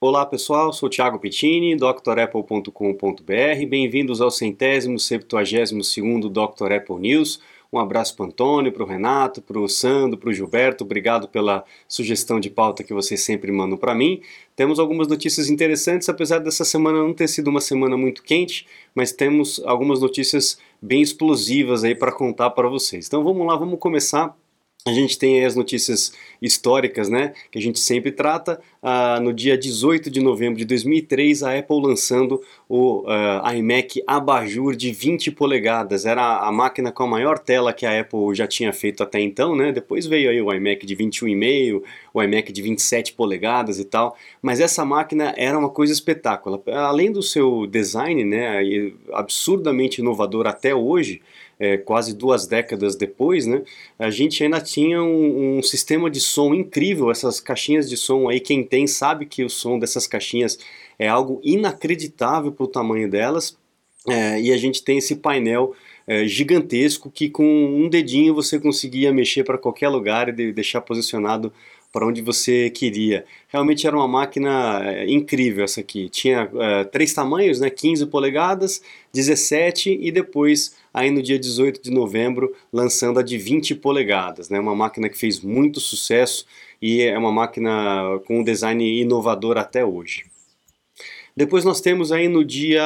Olá 0.00 0.24
pessoal, 0.24 0.72
sou 0.72 0.88
Thiago 0.88 1.18
Pittini, 1.18 1.74
drapple.com.br. 1.74 3.66
Bem-vindos 3.68 4.20
ao 4.20 4.30
centésimo, 4.30 4.96
septuagésimo 4.96 5.82
segundo 5.82 6.30
Dr. 6.30 6.70
Apple 6.76 7.00
News. 7.00 7.40
Um 7.72 7.80
abraço 7.80 8.14
para 8.14 8.24
o 8.24 8.28
Antônio, 8.28 8.70
para 8.70 8.84
o 8.84 8.86
Renato, 8.86 9.42
para 9.42 9.58
o 9.58 9.68
Sandro, 9.68 10.16
para 10.16 10.30
o 10.30 10.32
Gilberto. 10.32 10.84
Obrigado 10.84 11.26
pela 11.26 11.64
sugestão 11.88 12.38
de 12.38 12.48
pauta 12.48 12.84
que 12.84 12.94
vocês 12.94 13.22
sempre 13.22 13.50
mandam 13.50 13.76
para 13.76 13.92
mim. 13.92 14.22
Temos 14.54 14.78
algumas 14.78 15.08
notícias 15.08 15.50
interessantes, 15.50 16.08
apesar 16.08 16.38
dessa 16.38 16.64
semana 16.64 16.98
não 17.02 17.12
ter 17.12 17.26
sido 17.26 17.48
uma 17.48 17.60
semana 17.60 17.96
muito 17.96 18.22
quente, 18.22 18.68
mas 18.94 19.10
temos 19.10 19.60
algumas 19.64 20.00
notícias 20.00 20.60
bem 20.80 21.02
explosivas 21.02 21.82
aí 21.82 21.96
para 21.96 22.12
contar 22.12 22.50
para 22.50 22.68
vocês. 22.68 23.08
Então 23.08 23.24
vamos 23.24 23.44
lá, 23.44 23.56
vamos 23.56 23.80
começar 23.80 24.32
a 24.88 24.94
gente 24.94 25.18
tem 25.18 25.44
as 25.44 25.54
notícias 25.54 26.12
históricas, 26.40 27.08
né, 27.08 27.32
que 27.50 27.58
a 27.58 27.62
gente 27.62 27.80
sempre 27.80 28.12
trata. 28.12 28.60
Ah, 28.80 29.18
no 29.20 29.32
dia 29.32 29.58
18 29.58 30.08
de 30.10 30.20
novembro 30.20 30.58
de 30.58 30.64
2003, 30.64 31.42
a 31.42 31.58
Apple 31.58 31.80
lançando 31.82 32.40
o 32.68 33.02
uh, 33.02 33.54
iMac 33.56 34.02
Abajur 34.06 34.76
de 34.76 34.92
20 34.92 35.32
polegadas. 35.32 36.06
Era 36.06 36.38
a 36.38 36.52
máquina 36.52 36.92
com 36.92 37.02
a 37.02 37.06
maior 37.06 37.38
tela 37.38 37.72
que 37.72 37.84
a 37.84 38.00
Apple 38.00 38.34
já 38.34 38.46
tinha 38.46 38.72
feito 38.72 39.02
até 39.02 39.20
então, 39.20 39.56
né? 39.56 39.72
Depois 39.72 40.06
veio 40.06 40.30
aí 40.30 40.40
o 40.40 40.52
iMac 40.52 40.86
de 40.86 40.94
21,5, 40.94 41.82
o 42.14 42.22
iMac 42.22 42.52
de 42.52 42.62
27 42.62 43.14
polegadas 43.14 43.80
e 43.80 43.84
tal. 43.84 44.16
Mas 44.40 44.60
essa 44.60 44.84
máquina 44.84 45.34
era 45.36 45.58
uma 45.58 45.70
coisa 45.70 45.92
espetacular. 45.92 46.60
Além 46.68 47.10
do 47.10 47.22
seu 47.22 47.66
design, 47.66 48.24
né, 48.24 48.92
absurdamente 49.12 50.00
inovador 50.00 50.46
até 50.46 50.74
hoje, 50.74 51.20
é, 51.58 51.76
quase 51.76 52.14
duas 52.14 52.46
décadas 52.46 52.96
depois, 52.96 53.46
né, 53.46 53.62
a 53.98 54.10
gente 54.10 54.42
ainda 54.42 54.60
tinha 54.60 55.02
um, 55.02 55.58
um, 55.58 55.62
sistema 55.62 56.08
de 56.10 56.20
som 56.20 56.54
incrível, 56.54 57.10
essas 57.10 57.40
caixinhas 57.40 57.88
de 57.88 57.96
som 57.96 58.28
aí, 58.28 58.40
quem 58.40 58.64
tem 58.64 58.86
sabe 58.86 59.26
que 59.26 59.44
o 59.44 59.50
som 59.50 59.78
dessas 59.78 60.06
caixinhas 60.06 60.58
é 60.98 61.08
algo 61.08 61.40
inacreditável 61.42 62.52
para 62.52 62.64
o 62.64 62.68
tamanho 62.68 63.10
delas, 63.10 63.56
é, 64.08 64.40
e 64.40 64.52
a 64.52 64.56
gente 64.56 64.82
tem 64.82 64.98
esse 64.98 65.16
painel 65.16 65.74
é, 66.06 66.26
gigantesco 66.26 67.10
que 67.10 67.28
com 67.28 67.44
um 67.44 67.88
dedinho 67.88 68.34
você 68.34 68.58
conseguia 68.58 69.12
mexer 69.12 69.44
para 69.44 69.58
qualquer 69.58 69.88
lugar 69.88 70.28
e 70.28 70.52
deixar 70.52 70.80
posicionado 70.80 71.52
para 71.92 72.06
onde 72.06 72.20
você 72.20 72.70
queria. 72.70 73.24
Realmente 73.48 73.86
era 73.86 73.96
uma 73.96 74.06
máquina 74.06 74.82
é, 74.84 75.10
incrível 75.10 75.64
essa 75.64 75.80
aqui. 75.80 76.08
Tinha 76.08 76.50
é, 76.54 76.84
três 76.84 77.12
tamanhos, 77.14 77.60
né? 77.60 77.70
15 77.70 78.06
polegadas, 78.06 78.82
17 79.12 79.98
e 80.00 80.12
depois, 80.12 80.76
aí 80.92 81.10
no 81.10 81.22
dia 81.22 81.38
18 81.38 81.82
de 81.82 81.90
novembro, 81.90 82.54
lançando 82.72 83.18
a 83.18 83.22
de 83.22 83.38
20 83.38 83.74
polegadas. 83.76 84.50
Né? 84.50 84.60
Uma 84.60 84.74
máquina 84.74 85.08
que 85.08 85.18
fez 85.18 85.40
muito 85.40 85.80
sucesso 85.80 86.46
e 86.80 87.02
é 87.02 87.16
uma 87.16 87.32
máquina 87.32 88.20
com 88.26 88.40
um 88.40 88.44
design 88.44 88.84
inovador 89.00 89.56
até 89.56 89.84
hoje. 89.84 90.26
Depois 91.36 91.64
nós 91.64 91.80
temos 91.80 92.12
aí 92.12 92.28
no 92.28 92.44
dia 92.44 92.82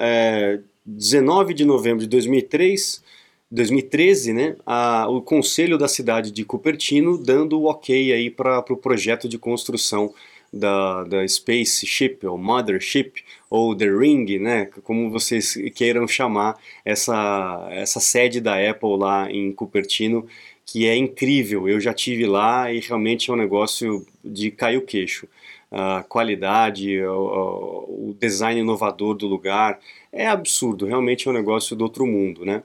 é, 0.00 0.60
19 0.84 1.54
de 1.54 1.64
novembro 1.64 2.00
de 2.00 2.08
2003 2.08 3.02
2013, 3.52 4.32
né, 4.32 4.56
a, 4.64 5.06
o 5.10 5.20
Conselho 5.20 5.76
da 5.76 5.86
cidade 5.86 6.30
de 6.30 6.42
Cupertino 6.42 7.18
dando 7.18 7.60
o 7.60 7.66
ok 7.66 8.10
aí 8.10 8.30
para 8.30 8.58
o 8.58 8.62
pro 8.62 8.78
projeto 8.78 9.28
de 9.28 9.38
construção 9.38 10.14
da, 10.50 11.04
da 11.04 11.28
Spaceship, 11.28 12.26
ou 12.26 12.38
Mothership, 12.38 13.22
ou 13.50 13.76
The 13.76 13.90
Ring, 13.90 14.38
né, 14.38 14.66
como 14.82 15.10
vocês 15.10 15.54
queiram 15.74 16.08
chamar 16.08 16.56
essa, 16.82 17.68
essa 17.70 18.00
sede 18.00 18.40
da 18.40 18.54
Apple 18.70 18.96
lá 18.96 19.30
em 19.30 19.52
Cupertino, 19.52 20.26
que 20.64 20.86
é 20.86 20.96
incrível. 20.96 21.68
Eu 21.68 21.78
já 21.78 21.92
tive 21.92 22.24
lá 22.24 22.72
e 22.72 22.80
realmente 22.80 23.30
é 23.30 23.34
um 23.34 23.36
negócio 23.36 24.06
de 24.24 24.50
cair 24.50 24.78
o 24.78 24.82
queixo. 24.82 25.28
A 25.70 26.02
qualidade, 26.02 27.02
o, 27.02 28.10
o 28.10 28.16
design 28.18 28.60
inovador 28.60 29.14
do 29.14 29.26
lugar, 29.26 29.78
é 30.10 30.26
absurdo, 30.26 30.86
realmente 30.86 31.28
é 31.28 31.30
um 31.30 31.34
negócio 31.34 31.76
do 31.76 31.84
outro 31.84 32.06
mundo, 32.06 32.44
né? 32.44 32.62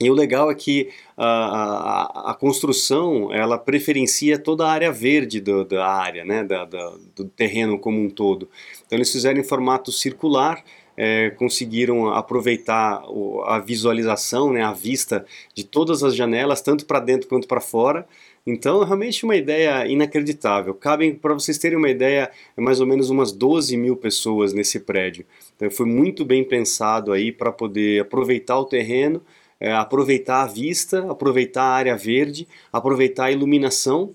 E 0.00 0.08
o 0.10 0.14
legal 0.14 0.50
é 0.50 0.54
que 0.54 0.88
a, 1.14 1.26
a, 1.26 2.30
a, 2.30 2.34
construção 2.34 3.30
ela 3.30 3.58
preferencia 3.58 4.38
toda 4.38 4.66
a 4.66 4.70
área 4.72 4.90
verde 4.90 5.42
do, 5.42 5.62
da 5.62 5.86
área, 5.86 6.24
né, 6.24 6.42
da, 6.42 6.64
da, 6.64 6.94
do 7.14 7.26
terreno 7.26 7.78
como 7.78 8.00
um 8.00 8.08
todo. 8.08 8.48
Então 8.86 8.96
eles 8.96 9.12
fizeram 9.12 9.38
em 9.38 9.44
formato 9.44 9.92
circular, 9.92 10.64
é, 10.96 11.28
conseguiram 11.30 12.08
aproveitar 12.08 13.02
a 13.44 13.58
visualização, 13.58 14.50
né, 14.54 14.62
a 14.62 14.72
vista 14.72 15.26
de 15.54 15.64
todas 15.64 16.02
as 16.02 16.16
janelas, 16.16 16.62
tanto 16.62 16.86
para 16.86 16.98
dentro 16.98 17.28
quanto 17.28 17.46
para 17.46 17.60
fora. 17.60 18.06
Então, 18.46 18.82
realmente 18.84 19.24
uma 19.24 19.36
ideia 19.36 19.86
inacreditável. 19.86 20.72
Cabem, 20.72 21.14
para 21.14 21.34
vocês 21.34 21.58
terem 21.58 21.76
uma 21.76 21.90
ideia, 21.90 22.30
é 22.56 22.60
mais 22.60 22.80
ou 22.80 22.86
menos 22.86 23.10
umas 23.10 23.32
12 23.32 23.76
mil 23.76 23.96
pessoas 23.96 24.54
nesse 24.54 24.80
prédio. 24.80 25.26
Então, 25.56 25.70
foi 25.70 25.84
muito 25.84 26.24
bem 26.24 26.42
pensado 26.42 27.12
aí 27.12 27.30
para 27.30 27.52
poder 27.52 28.00
aproveitar 28.00 28.58
o 28.58 28.64
terreno, 28.64 29.22
é, 29.60 29.72
aproveitar 29.72 30.42
a 30.42 30.46
vista, 30.46 31.10
aproveitar 31.10 31.62
a 31.62 31.74
área 31.74 31.96
verde, 31.96 32.48
aproveitar 32.72 33.26
a 33.26 33.32
iluminação 33.32 34.14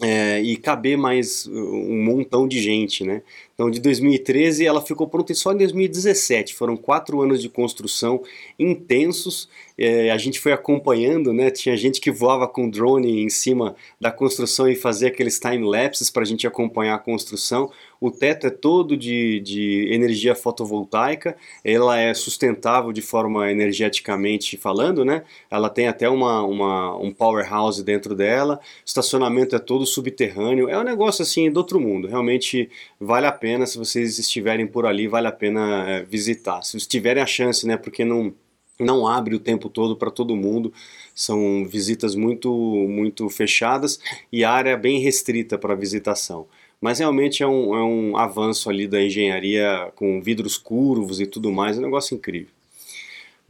é, 0.00 0.40
e 0.40 0.56
caber 0.56 0.96
mais 0.96 1.46
um 1.46 2.02
montão 2.02 2.48
de 2.48 2.60
gente, 2.60 3.04
né? 3.04 3.22
Então, 3.60 3.70
de 3.70 3.78
2013 3.78 4.64
ela 4.64 4.80
ficou 4.80 5.06
pronta 5.06 5.34
só 5.34 5.52
em 5.52 5.58
2017. 5.58 6.54
Foram 6.54 6.78
quatro 6.78 7.20
anos 7.20 7.42
de 7.42 7.50
construção 7.50 8.22
intensos. 8.58 9.50
É, 9.76 10.10
a 10.10 10.16
gente 10.16 10.40
foi 10.40 10.52
acompanhando, 10.52 11.30
né? 11.30 11.50
Tinha 11.50 11.76
gente 11.76 12.00
que 12.00 12.10
voava 12.10 12.48
com 12.48 12.70
drone 12.70 13.22
em 13.22 13.28
cima 13.28 13.76
da 14.00 14.10
construção 14.10 14.66
e 14.66 14.74
fazia 14.74 15.08
aqueles 15.08 15.38
time 15.38 15.68
lapses 15.68 16.08
para 16.08 16.22
a 16.22 16.26
gente 16.26 16.46
acompanhar 16.46 16.94
a 16.94 16.98
construção. 16.98 17.70
O 18.00 18.10
teto 18.10 18.46
é 18.46 18.50
todo 18.50 18.96
de, 18.96 19.40
de 19.40 19.88
energia 19.92 20.34
fotovoltaica. 20.34 21.36
Ela 21.62 21.98
é 21.98 22.14
sustentável 22.14 22.92
de 22.92 23.02
forma 23.02 23.50
energeticamente 23.50 24.56
falando, 24.56 25.04
né? 25.04 25.22
Ela 25.50 25.68
tem 25.68 25.86
até 25.86 26.08
uma, 26.08 26.42
uma 26.42 26.96
um 26.96 27.12
powerhouse 27.12 27.84
dentro 27.84 28.14
dela. 28.14 28.56
O 28.56 28.86
estacionamento 28.86 29.54
é 29.54 29.58
todo 29.58 29.84
subterrâneo. 29.84 30.68
É 30.68 30.78
um 30.78 30.84
negócio 30.84 31.22
assim 31.22 31.50
do 31.50 31.58
outro 31.58 31.78
mundo. 31.78 32.08
Realmente 32.08 32.70
vale 32.98 33.26
a 33.26 33.32
pena 33.32 33.49
pena, 33.50 33.66
se 33.66 33.76
vocês 33.76 34.16
estiverem 34.16 34.64
por 34.64 34.86
ali, 34.86 35.08
vale 35.08 35.26
a 35.26 35.32
pena 35.32 35.84
é, 35.90 36.02
visitar. 36.04 36.62
Se 36.62 36.78
tiverem 36.86 37.20
a 37.20 37.26
chance, 37.26 37.66
né, 37.66 37.76
porque 37.76 38.04
não, 38.04 38.32
não 38.78 39.08
abre 39.08 39.34
o 39.34 39.40
tempo 39.40 39.68
todo 39.68 39.96
para 39.96 40.08
todo 40.08 40.36
mundo, 40.36 40.72
são 41.12 41.66
visitas 41.66 42.14
muito, 42.14 42.48
muito 42.88 43.28
fechadas 43.28 43.98
e 44.32 44.44
área 44.44 44.76
bem 44.76 45.00
restrita 45.00 45.58
para 45.58 45.74
visitação. 45.74 46.46
Mas 46.80 47.00
realmente 47.00 47.42
é 47.42 47.46
um, 47.46 47.74
é 47.74 47.82
um 47.82 48.16
avanço 48.16 48.70
ali 48.70 48.86
da 48.86 49.02
engenharia 49.02 49.90
com 49.96 50.22
vidros 50.22 50.56
curvos 50.56 51.20
e 51.20 51.26
tudo 51.26 51.50
mais, 51.50 51.76
é 51.76 51.80
um 51.80 51.84
negócio 51.84 52.14
incrível. 52.14 52.59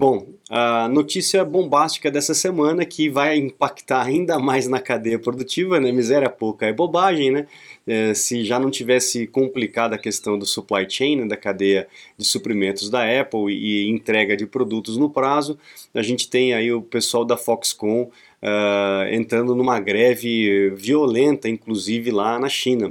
Bom, 0.00 0.28
a 0.49 0.88
notícia 0.88 1.44
bombástica 1.44 2.11
dessa 2.11 2.33
semana 2.33 2.87
que 2.87 3.11
vai 3.11 3.37
impactar 3.37 4.06
ainda 4.06 4.38
mais 4.38 4.66
na 4.66 4.81
cadeia 4.81 5.19
produtiva, 5.19 5.78
né? 5.78 5.93
Miséria 5.93 6.31
pouca 6.31 6.65
é 6.65 6.72
bobagem, 6.72 7.31
né? 7.31 7.47
É, 7.87 8.15
se 8.15 8.43
já 8.43 8.59
não 8.59 8.71
tivesse 8.71 9.27
complicada 9.27 9.97
a 9.97 9.99
questão 9.99 10.39
do 10.39 10.47
supply 10.47 10.89
chain, 10.89 11.16
né, 11.16 11.27
da 11.27 11.37
cadeia 11.37 11.87
de 12.16 12.25
suprimentos 12.25 12.89
da 12.89 13.03
Apple 13.21 13.53
e 13.53 13.91
entrega 13.91 14.34
de 14.34 14.47
produtos 14.47 14.97
no 14.97 15.10
prazo, 15.10 15.59
a 15.93 16.00
gente 16.00 16.31
tem 16.31 16.55
aí 16.55 16.72
o 16.72 16.81
pessoal 16.81 17.22
da 17.22 17.37
Foxconn 17.37 18.05
uh, 18.05 19.12
entrando 19.12 19.55
numa 19.55 19.78
greve 19.78 20.71
violenta, 20.71 21.47
inclusive 21.47 22.10
lá 22.10 22.39
na 22.39 22.49
China. 22.49 22.91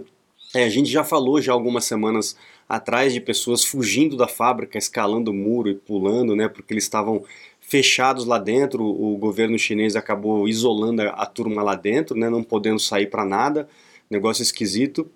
É, 0.53 0.63
a 0.63 0.69
gente 0.69 0.91
já 0.91 1.03
falou 1.03 1.41
já 1.41 1.53
algumas 1.53 1.85
semanas 1.85 2.37
atrás 2.69 3.11
de 3.11 3.19
pessoas 3.19 3.65
fugindo 3.65 4.15
da 4.15 4.27
fábrica, 4.27 4.77
escalando 4.77 5.31
o 5.31 5.33
muro 5.33 5.69
e 5.69 5.73
pulando, 5.75 6.35
né, 6.35 6.47
porque 6.47 6.71
eles 6.71 6.83
estavam 6.83 7.23
fechados 7.59 8.25
lá 8.25 8.37
dentro. 8.37 8.83
O 8.85 9.17
governo 9.17 9.57
chinês 9.57 9.95
acabou 9.95 10.47
isolando 10.47 11.01
a, 11.01 11.25
turma 11.25 11.63
lá 11.63 11.73
dentro, 11.73 12.15
né, 12.15 12.29
não 12.29 12.43
podendo 12.43 12.79
sair 12.79 13.07
para 13.07 13.25
nada, 13.25 13.67
negócio 14.07 14.43
esquisito. 14.43 15.09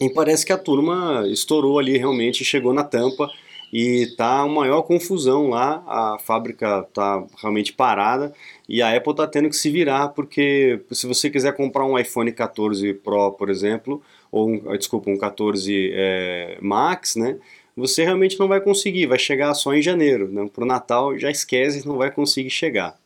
E 0.00 0.08
parece 0.08 0.46
que 0.46 0.52
a 0.52 0.58
turma 0.58 1.24
estourou 1.28 1.78
ali 1.78 1.98
realmente, 1.98 2.44
chegou 2.44 2.72
na 2.72 2.84
tampa 2.84 3.30
e 3.72 4.06
tá 4.16 4.44
uma 4.44 4.62
maior 4.62 4.82
confusão 4.82 5.48
lá. 5.48 5.82
A 5.86 6.18
fábrica 6.18 6.82
tá 6.94 7.24
realmente 7.38 7.72
parada 7.72 8.32
e 8.68 8.80
a 8.80 8.94
Apple 8.94 9.14
tá 9.14 9.26
tendo 9.26 9.48
que 9.50 9.56
se 9.56 9.70
virar 9.70 10.08
porque 10.08 10.80
se 10.92 11.06
você 11.06 11.30
quiser 11.30 11.54
comprar 11.56 11.84
um 11.84 11.98
iPhone 11.98 12.30
14 12.32 12.94
Pro, 12.94 13.32
por 13.32 13.50
exemplo, 13.50 14.02
ou 14.36 14.50
um, 14.50 14.62
ah, 14.70 14.76
desculpa, 14.76 15.10
um 15.10 15.18
14 15.18 15.92
é, 15.94 16.58
Max, 16.60 17.16
né? 17.16 17.38
Você 17.76 18.04
realmente 18.04 18.38
não 18.38 18.48
vai 18.48 18.60
conseguir, 18.60 19.06
vai 19.06 19.18
chegar 19.18 19.52
só 19.54 19.74
em 19.74 19.82
janeiro. 19.82 20.28
Né? 20.28 20.48
Para 20.52 20.64
o 20.64 20.66
Natal 20.66 21.18
já 21.18 21.30
esquece, 21.30 21.86
não 21.86 21.98
vai 21.98 22.10
conseguir 22.10 22.50
chegar. 22.50 22.98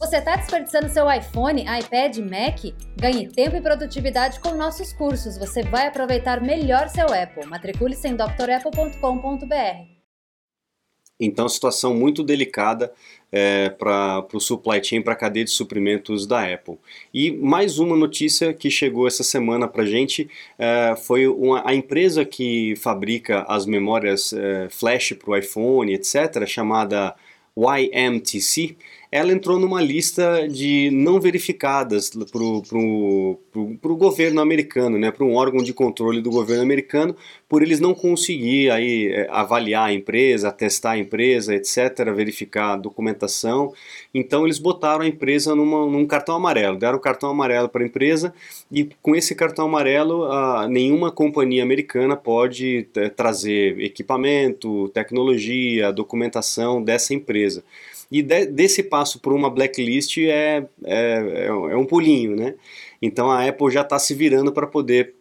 Você 0.00 0.18
está 0.18 0.36
desperdiçando 0.36 0.88
seu 0.88 1.10
iPhone, 1.10 1.62
iPad, 1.62 2.18
Mac? 2.18 2.72
Ganhe 2.96 3.28
tempo 3.28 3.56
e 3.56 3.60
produtividade 3.60 4.38
com 4.38 4.54
nossos 4.54 4.92
cursos. 4.92 5.36
Você 5.36 5.64
vai 5.64 5.88
aproveitar 5.88 6.40
melhor 6.40 6.88
seu 6.88 7.06
Apple. 7.06 7.46
Matricule-se 7.46 8.06
em 8.06 8.14
drapple.com.br. 8.14 9.97
Então, 11.20 11.48
situação 11.48 11.94
muito 11.94 12.22
delicada 12.22 12.92
é, 13.30 13.68
para 13.70 14.24
o 14.32 14.40
supply 14.40 14.82
chain, 14.82 15.02
para 15.02 15.12
a 15.12 15.16
cadeia 15.16 15.44
de 15.44 15.50
suprimentos 15.50 16.26
da 16.26 16.52
Apple. 16.52 16.76
E 17.12 17.30
mais 17.32 17.78
uma 17.78 17.96
notícia 17.96 18.52
que 18.54 18.70
chegou 18.70 19.06
essa 19.06 19.22
semana 19.22 19.68
para 19.68 19.82
a 19.82 19.86
gente 19.86 20.28
é, 20.58 20.94
foi 20.96 21.26
uma, 21.26 21.68
a 21.68 21.74
empresa 21.74 22.24
que 22.24 22.74
fabrica 22.76 23.44
as 23.48 23.66
memórias 23.66 24.32
é, 24.32 24.68
flash 24.70 25.12
para 25.12 25.30
o 25.30 25.36
iPhone, 25.36 25.92
etc., 25.92 26.46
chamada 26.46 27.14
YMTC, 27.56 28.76
ela 29.10 29.32
entrou 29.32 29.58
numa 29.58 29.82
lista 29.82 30.46
de 30.46 30.90
não 30.92 31.18
verificadas 31.18 32.10
para 32.10 32.42
o 32.42 33.96
governo 33.96 34.40
americano, 34.40 34.98
né, 34.98 35.10
para 35.10 35.24
um 35.24 35.34
órgão 35.34 35.62
de 35.62 35.72
controle 35.72 36.20
do 36.20 36.30
governo 36.30 36.62
americano, 36.62 37.16
por 37.48 37.62
eles 37.62 37.80
não 37.80 37.94
conseguir 37.94 38.70
aí, 38.70 39.06
é, 39.06 39.26
avaliar 39.30 39.88
a 39.88 39.92
empresa, 39.92 40.52
testar 40.52 40.92
a 40.92 40.98
empresa, 40.98 41.54
etc., 41.54 42.12
verificar 42.14 42.74
a 42.74 42.76
documentação. 42.76 43.72
Então 44.12 44.44
eles 44.44 44.58
botaram 44.58 45.02
a 45.02 45.08
empresa 45.08 45.54
numa, 45.54 45.86
num 45.86 46.06
cartão 46.06 46.36
amarelo, 46.36 46.78
deram 46.78 46.98
o 46.98 47.00
cartão 47.00 47.30
amarelo 47.30 47.68
para 47.68 47.82
a 47.82 47.86
empresa 47.86 48.34
e 48.70 48.88
com 49.00 49.16
esse 49.16 49.34
cartão 49.34 49.64
amarelo 49.64 50.24
a, 50.24 50.68
nenhuma 50.68 51.10
companhia 51.10 51.62
americana 51.62 52.14
pode 52.14 52.86
é, 52.94 53.08
trazer 53.08 53.80
equipamento, 53.80 54.90
tecnologia, 54.90 55.90
documentação 55.92 56.82
dessa 56.82 57.14
empresa. 57.14 57.64
E 58.10 58.22
de, 58.22 58.46
desse 58.46 58.82
passo 58.82 59.20
por 59.20 59.32
uma 59.32 59.50
blacklist 59.50 60.18
é, 60.18 60.66
é, 60.84 61.46
é 61.46 61.76
um 61.76 61.84
pulinho, 61.84 62.34
né? 62.34 62.54
Então 63.00 63.30
a 63.30 63.46
Apple 63.46 63.70
já 63.70 63.82
está 63.82 63.98
se 63.98 64.14
virando 64.14 64.52
para 64.52 64.66
poder 64.66 65.14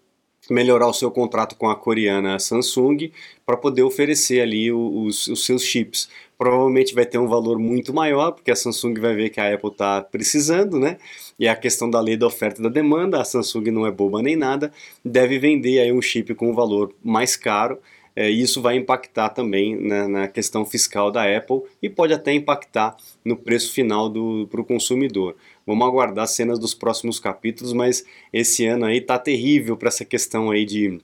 melhorar 0.50 0.88
o 0.88 0.94
seu 0.94 1.12
contrato 1.12 1.56
com 1.56 1.70
a 1.70 1.76
coreana 1.76 2.40
Samsung 2.40 3.12
para 3.46 3.58
poder 3.58 3.84
oferecer 3.84 4.42
ali 4.42 4.72
os, 4.72 5.28
os, 5.28 5.46
seus 5.46 5.64
chips. 5.64 6.10
Provavelmente 6.38 6.94
vai 6.94 7.06
ter 7.06 7.18
um 7.18 7.28
valor 7.28 7.58
muito 7.58 7.94
maior, 7.94 8.32
porque 8.32 8.52
a 8.52 8.56
Samsung 8.56 8.94
vai 9.00 9.16
ver 9.16 9.30
que 9.30 9.40
a 9.40 9.54
Apple 9.54 9.72
está 9.72 10.02
precisando, 10.02 10.80
né? 10.80 10.98
E 11.40 11.48
a 11.48 11.56
questão 11.56 11.90
da 11.90 12.00
lei 12.00 12.16
da 12.16 12.28
oferta 12.28 12.62
e 12.62 12.64
da 12.64 12.70
demanda, 12.70 13.20
a 13.20 13.26
Samsung 13.26 13.72
não 13.72 13.86
é 13.86 13.92
boba 13.92 14.22
nem 14.22 14.36
nada, 14.36 14.72
deve 15.04 15.40
vender 15.40 15.80
aí 15.80 15.92
um 15.92 16.02
chip 16.02 16.34
com 16.36 16.52
um 16.52 16.54
valor 16.54 16.94
mais 17.04 17.36
caro 17.36 17.80
é, 18.18 18.32
isso 18.32 18.64
vai 18.64 18.76
impactar 18.76 19.30
também 19.30 19.80
na, 19.80 20.08
na, 20.08 20.28
questão 20.28 20.66
fiscal 20.66 21.12
da 21.12 21.38
Apple 21.38 21.62
e 21.80 21.88
pode 21.88 22.14
até 22.14 22.34
impactar 22.34 22.98
no 23.24 23.38
preço 23.38 23.72
final 23.72 24.12
para 24.50 24.60
o 24.60 24.66
consumidor. 24.66 25.36
Vamos 25.68 25.88
aguardar 25.88 26.28
cenas 26.28 26.58
dos 26.58 26.74
próximos 26.74 27.20
capítulos, 27.20 27.74
mas 27.74 28.04
esse 28.34 28.66
ano 28.66 28.86
aí 28.86 29.02
tá 29.02 29.20
terrível 29.20 29.78
para 29.78 29.90
essa 29.90 30.04
questão 30.04 30.50
aí 30.50 30.66
de 30.66 31.00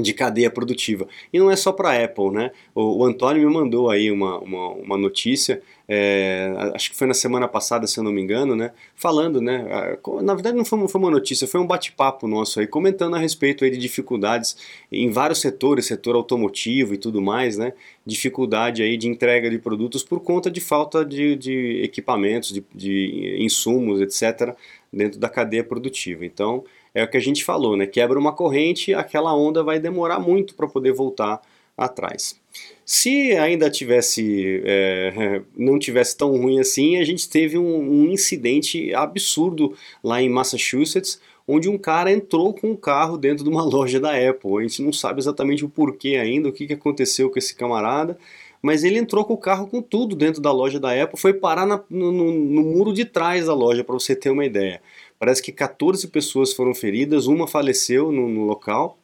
de 0.00 0.12
cadeia 0.12 0.50
produtiva. 0.50 1.08
E 1.32 1.38
não 1.38 1.50
é 1.50 1.56
só 1.56 1.72
para 1.72 1.90
a 1.90 2.04
Apple, 2.04 2.30
né? 2.30 2.50
O, 2.74 2.98
o, 2.98 3.04
Antônio 3.04 3.46
me 3.46 3.52
mandou 3.52 3.90
aí 3.90 4.10
uma, 4.10 4.38
uma, 4.38 4.68
uma 4.70 4.98
notícia, 4.98 5.62
é, 5.88 6.52
acho 6.74 6.90
que 6.90 6.96
foi 6.96 7.06
na 7.06 7.14
semana 7.14 7.48
passada, 7.48 7.86
se 7.86 7.98
eu 7.98 8.04
não 8.04 8.12
me 8.12 8.20
engano, 8.20 8.54
né? 8.54 8.72
Falando, 8.94 9.40
né? 9.40 9.96
Na 10.22 10.34
verdade 10.34 10.56
não 10.56 10.64
foi, 10.64 10.86
foi 10.86 11.00
uma 11.00 11.10
notícia, 11.10 11.46
foi 11.46 11.60
um 11.60 11.66
bate-papo 11.66 12.28
nosso 12.28 12.60
aí, 12.60 12.66
comentando 12.66 13.16
a 13.16 13.18
respeito 13.18 13.64
aí 13.64 13.70
de 13.70 13.78
dificuldades 13.78 14.56
em 14.92 15.10
vários 15.10 15.40
setores, 15.40 15.86
setor 15.86 16.14
automotivo 16.14 16.92
e 16.92 16.98
tudo 16.98 17.22
mais, 17.22 17.56
né? 17.56 17.72
Dificuldade 18.04 18.82
aí 18.82 18.96
de 18.96 19.08
entrega 19.08 19.48
de 19.48 19.58
produtos 19.58 20.04
por 20.04 20.20
conta 20.20 20.50
de 20.50 20.60
falta 20.60 21.04
de, 21.04 21.36
de 21.36 21.80
equipamentos, 21.82 22.52
de, 22.52 22.64
de 22.74 23.36
insumos, 23.40 24.00
etc., 24.00 24.54
dentro 24.92 25.18
da 25.18 25.28
cadeia 25.28 25.64
produtiva. 25.64 26.24
Então, 26.24 26.64
é 26.96 27.04
o 27.04 27.08
que 27.08 27.18
a 27.18 27.20
gente 27.20 27.44
falou, 27.44 27.76
né? 27.76 27.86
Quebra 27.86 28.18
uma 28.18 28.32
corrente, 28.32 28.94
aquela 28.94 29.36
onda 29.36 29.62
vai 29.62 29.78
demorar 29.78 30.18
muito 30.18 30.54
para 30.54 30.66
poder 30.66 30.94
voltar 30.94 31.42
atrás. 31.76 32.40
Se 32.86 33.32
ainda 33.36 33.68
tivesse, 33.68 34.62
é, 34.64 35.42
não 35.54 35.78
tivesse 35.78 36.16
tão 36.16 36.34
ruim 36.34 36.58
assim, 36.58 36.96
a 36.96 37.04
gente 37.04 37.28
teve 37.28 37.58
um, 37.58 37.78
um, 37.78 38.10
incidente 38.10 38.94
absurdo 38.94 39.76
lá 40.02 40.22
em 40.22 40.30
Massachusetts, 40.30 41.20
onde 41.46 41.68
um 41.68 41.76
cara 41.76 42.10
entrou 42.10 42.54
com 42.54 42.70
um 42.70 42.76
carro 42.76 43.18
dentro 43.18 43.44
de 43.44 43.50
uma 43.50 43.62
loja 43.68 44.00
da 44.00 44.12
Apple. 44.12 44.56
A 44.58 44.62
gente 44.62 44.80
não 44.80 44.92
sabe 44.92 45.20
exatamente 45.20 45.66
o 45.66 45.68
porquê 45.68 46.16
ainda, 46.16 46.48
o 46.48 46.52
que, 46.52 46.66
que 46.66 46.72
aconteceu 46.72 47.28
com 47.28 47.38
esse 47.38 47.54
camarada, 47.54 48.16
mas 48.62 48.84
ele 48.84 48.98
entrou 48.98 49.22
com 49.22 49.34
o 49.34 49.38
carro 49.38 49.66
com 49.66 49.82
tudo 49.82 50.16
dentro 50.16 50.40
da 50.40 50.50
loja 50.50 50.80
da 50.80 50.90
Apple, 51.02 51.20
foi 51.20 51.34
parar 51.34 51.66
na, 51.66 51.78
no, 51.90 52.10
no, 52.10 52.32
no 52.32 52.62
muro 52.62 52.94
de 52.94 53.04
trás 53.04 53.44
da 53.44 53.54
loja, 53.54 53.84
para 53.84 53.92
você 53.92 54.16
ter 54.16 54.30
uma 54.30 54.46
ideia. 54.46 54.80
Parece 55.18 55.42
que 55.42 55.52
14 55.52 56.08
pessoas 56.08 56.52
foram 56.52 56.74
feridas, 56.74 57.26
uma 57.26 57.46
faleceu 57.48 58.12
no, 58.12 58.28
no 58.28 58.44
local 58.44 58.98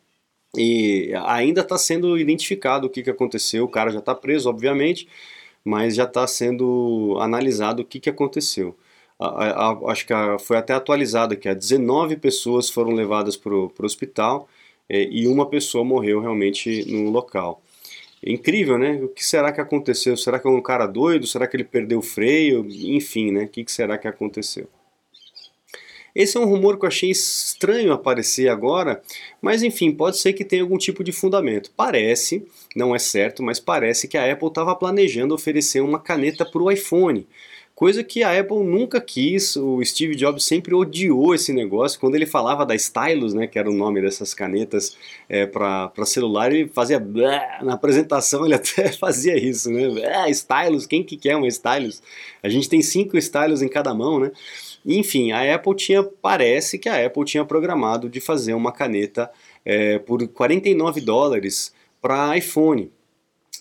e 0.56 1.12
ainda 1.24 1.62
está 1.62 1.78
sendo 1.78 2.18
identificado 2.18 2.86
o 2.86 2.90
que, 2.90 3.02
que 3.02 3.10
aconteceu. 3.10 3.64
O 3.64 3.68
cara 3.68 3.90
já 3.90 4.00
está 4.00 4.14
preso, 4.14 4.50
obviamente, 4.50 5.08
mas 5.64 5.94
já 5.94 6.04
está 6.04 6.26
sendo 6.26 7.16
analisado 7.20 7.82
o 7.82 7.84
que, 7.84 8.00
que 8.00 8.10
aconteceu. 8.10 8.76
A, 9.18 9.26
a, 9.26 9.70
a, 9.70 9.92
acho 9.92 10.06
que 10.06 10.12
foi 10.40 10.56
até 10.58 10.74
atualizado 10.74 11.34
aqui: 11.34 11.52
19 11.54 12.16
pessoas 12.16 12.68
foram 12.68 12.92
levadas 12.92 13.36
para 13.36 13.54
o 13.54 13.72
hospital 13.80 14.48
é, 14.88 15.04
e 15.10 15.26
uma 15.26 15.46
pessoa 15.48 15.84
morreu 15.84 16.20
realmente 16.20 16.84
no 16.92 17.10
local. 17.10 17.62
incrível, 18.24 18.78
né? 18.78 19.00
O 19.02 19.08
que 19.08 19.24
será 19.24 19.52
que 19.52 19.60
aconteceu? 19.60 20.16
Será 20.16 20.38
que 20.38 20.46
é 20.46 20.50
um 20.50 20.62
cara 20.62 20.86
doido? 20.86 21.26
Será 21.26 21.46
que 21.46 21.56
ele 21.56 21.64
perdeu 21.64 22.00
o 22.00 22.02
freio? 22.02 22.66
Enfim, 22.70 23.32
né? 23.32 23.44
O 23.44 23.48
que, 23.48 23.64
que 23.64 23.72
será 23.72 23.98
que 23.98 24.08
aconteceu? 24.08 24.68
Esse 26.14 26.36
é 26.36 26.40
um 26.40 26.44
rumor 26.44 26.78
que 26.78 26.84
eu 26.84 26.88
achei 26.88 27.10
estranho 27.10 27.92
aparecer 27.92 28.48
agora, 28.48 29.02
mas 29.40 29.62
enfim, 29.62 29.90
pode 29.90 30.18
ser 30.18 30.34
que 30.34 30.44
tenha 30.44 30.62
algum 30.62 30.76
tipo 30.76 31.02
de 31.02 31.12
fundamento. 31.12 31.70
Parece, 31.76 32.46
não 32.76 32.94
é 32.94 32.98
certo, 32.98 33.42
mas 33.42 33.58
parece 33.58 34.06
que 34.06 34.18
a 34.18 34.30
Apple 34.30 34.48
estava 34.48 34.74
planejando 34.76 35.34
oferecer 35.34 35.80
uma 35.80 35.98
caneta 35.98 36.44
para 36.44 36.62
o 36.62 36.70
iPhone. 36.70 37.26
Coisa 37.74 38.04
que 38.04 38.22
a 38.22 38.38
Apple 38.38 38.62
nunca 38.62 39.00
quis, 39.00 39.56
o 39.56 39.82
Steve 39.82 40.14
Jobs 40.14 40.44
sempre 40.44 40.74
odiou 40.74 41.34
esse 41.34 41.52
negócio. 41.54 41.98
Quando 41.98 42.14
ele 42.14 42.26
falava 42.26 42.66
da 42.66 42.74
Stylus, 42.74 43.32
né, 43.32 43.46
que 43.46 43.58
era 43.58 43.68
o 43.68 43.74
nome 43.74 44.00
dessas 44.00 44.34
canetas 44.34 44.96
é, 45.28 45.46
para 45.46 45.90
celular, 46.04 46.52
ele 46.52 46.68
fazia 46.68 47.00
na 47.62 47.72
apresentação, 47.72 48.44
ele 48.44 48.54
até 48.54 48.92
fazia 48.92 49.36
isso, 49.36 49.70
né? 49.70 50.30
Stylus, 50.30 50.86
quem 50.86 51.02
que 51.02 51.16
quer 51.16 51.34
uma 51.34 51.48
Stylus? 51.48 52.02
A 52.42 52.48
gente 52.48 52.68
tem 52.68 52.82
cinco 52.82 53.16
Stylus 53.16 53.62
em 53.62 53.68
cada 53.68 53.94
mão, 53.94 54.20
né? 54.20 54.30
Enfim, 54.84 55.32
a 55.32 55.55
Apple 55.55 55.75
tinha, 55.76 56.02
parece 56.02 56.79
que 56.79 56.88
a 56.88 57.06
Apple 57.06 57.25
tinha 57.25 57.44
programado 57.44 58.08
de 58.08 58.20
fazer 58.20 58.55
uma 58.55 58.73
caneta 58.73 59.31
é, 59.64 59.99
por 59.99 60.26
49 60.26 61.00
dólares 61.00 61.73
para 62.00 62.37
iPhone. 62.37 62.90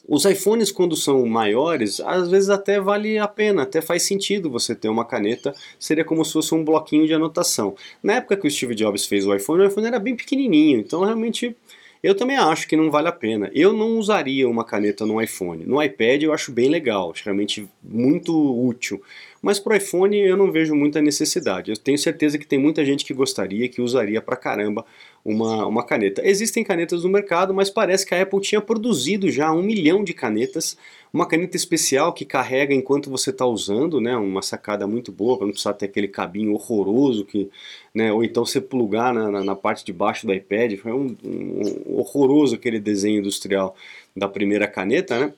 Os 0.08 0.26
iPhones, 0.26 0.72
quando 0.72 0.96
são 0.96 1.26
maiores, 1.28 2.00
às 2.00 2.30
vezes 2.30 2.50
até 2.50 2.80
vale 2.80 3.20
a 3.20 3.28
pena, 3.28 3.64
até 3.64 3.82
faz 3.82 4.04
sentido 4.04 4.50
você 4.50 4.74
ter 4.74 4.90
uma 4.90 5.06
caneta, 5.06 5.54
seria 5.80 6.04
como 6.04 6.26
se 6.26 6.34
fosse 6.34 6.56
um 6.56 6.66
bloquinho 6.66 7.06
de 7.06 7.14
anotação. 7.14 7.76
Na 8.02 8.14
época 8.14 8.36
que 8.36 8.48
o 8.48 8.52
Steve 8.52 8.74
Jobs 8.74 9.06
fez 9.06 9.28
o 9.28 9.36
iPhone, 9.36 9.62
o 9.62 9.68
iPhone 9.68 9.86
era 9.86 10.00
bem 10.00 10.16
pequenininho, 10.16 10.80
então 10.80 11.04
realmente 11.04 11.56
eu 12.04 12.16
também 12.16 12.38
acho 12.38 12.68
que 12.68 12.76
não 12.76 12.90
vale 12.90 13.08
a 13.08 13.12
pena. 13.12 13.52
Eu 13.54 13.72
não 13.74 13.98
usaria 14.00 14.50
uma 14.50 14.66
caneta 14.66 15.06
no 15.06 15.22
iPhone. 15.22 15.66
No 15.66 15.82
iPad 15.82 16.24
eu 16.24 16.34
acho 16.34 16.52
bem 16.52 16.68
legal, 16.70 17.14
realmente 17.24 17.68
muito 17.84 18.34
útil. 18.66 19.02
Mas 19.42 19.60
para 19.60 19.74
o 19.74 19.76
iPhone 19.76 20.18
eu 20.18 20.36
não 20.36 20.52
vejo 20.52 20.76
muita 20.76 21.02
necessidade. 21.02 21.72
Eu 21.72 21.78
tenho 21.78 21.98
certeza 21.98 22.38
que 22.38 22.46
tem 22.46 22.60
muita 22.60 22.84
gente 22.84 23.06
que 23.06 23.14
gostaria, 23.14 23.70
que 23.70 23.82
usaria 23.82 24.22
pra 24.22 24.36
caramba 24.36 24.86
uma, 25.24 25.66
uma 25.66 25.84
caneta. 25.84 26.22
Existem 26.26 26.64
canetas 26.64 27.04
no 27.04 27.10
mercado, 27.10 27.54
mas 27.54 27.70
parece 27.70 28.06
que 28.06 28.14
a 28.14 28.22
Apple 28.22 28.42
tinha 28.42 28.60
produzido 28.60 29.30
já 29.32 29.52
um 29.52 29.62
milhão 29.62 30.04
de 30.04 30.14
canetas. 30.14 30.78
Uma 31.14 31.28
caneta 31.28 31.58
especial 31.58 32.14
que 32.14 32.26
carrega 32.26 32.74
enquanto 32.74 33.10
você 33.10 33.32
está 33.32 33.46
usando, 33.46 34.00
né? 34.00 34.16
Uma 34.16 34.42
sacada 34.42 34.88
muito 34.88 35.12
boa 35.12 35.38
para 35.38 35.46
não 35.46 35.52
precisar 35.52 35.74
ter 35.74 35.86
aquele 35.86 36.08
cabinho 36.08 36.54
horroroso 36.54 37.26
que, 37.26 37.50
né? 37.94 38.12
Ou 38.12 38.24
então 38.24 38.46
você 38.46 38.62
plugar 38.62 39.14
na, 39.14 39.30
na, 39.30 39.44
na 39.44 39.56
parte 39.56 39.86
de 39.86 39.94
baixo 39.94 40.26
do 40.26 40.34
iPad. 40.34 40.78
Foi 40.78 40.92
um, 40.92 41.16
um 41.24 42.00
horroroso 42.00 42.56
aquele 42.56 42.80
desenho 42.80 43.20
industrial 43.20 43.76
da 44.16 44.28
primeira 44.28 44.68
caneta, 44.68 45.20
né? 45.20 45.34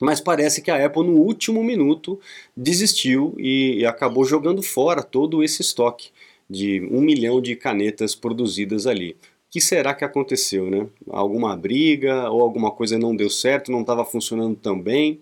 Mas 0.00 0.20
parece 0.20 0.60
que 0.60 0.70
a 0.70 0.84
Apple 0.84 1.04
no 1.04 1.12
último 1.12 1.62
minuto 1.62 2.20
desistiu 2.56 3.34
e, 3.38 3.78
e 3.78 3.86
acabou 3.86 4.24
jogando 4.24 4.60
fora 4.60 5.02
todo 5.02 5.42
esse 5.42 5.62
estoque 5.62 6.10
de 6.48 6.86
um 6.90 7.00
milhão 7.00 7.40
de 7.40 7.56
canetas 7.56 8.14
produzidas 8.14 8.86
ali. 8.86 9.12
O 9.12 9.16
que 9.50 9.60
será 9.60 9.94
que 9.94 10.04
aconteceu, 10.04 10.68
né? 10.68 10.86
Alguma 11.08 11.56
briga 11.56 12.28
ou 12.30 12.42
alguma 12.42 12.70
coisa 12.70 12.98
não 12.98 13.14
deu 13.14 13.30
certo, 13.30 13.70
não 13.70 13.82
estava 13.82 14.04
funcionando 14.04 14.56
tão 14.56 14.80
bem? 14.80 15.20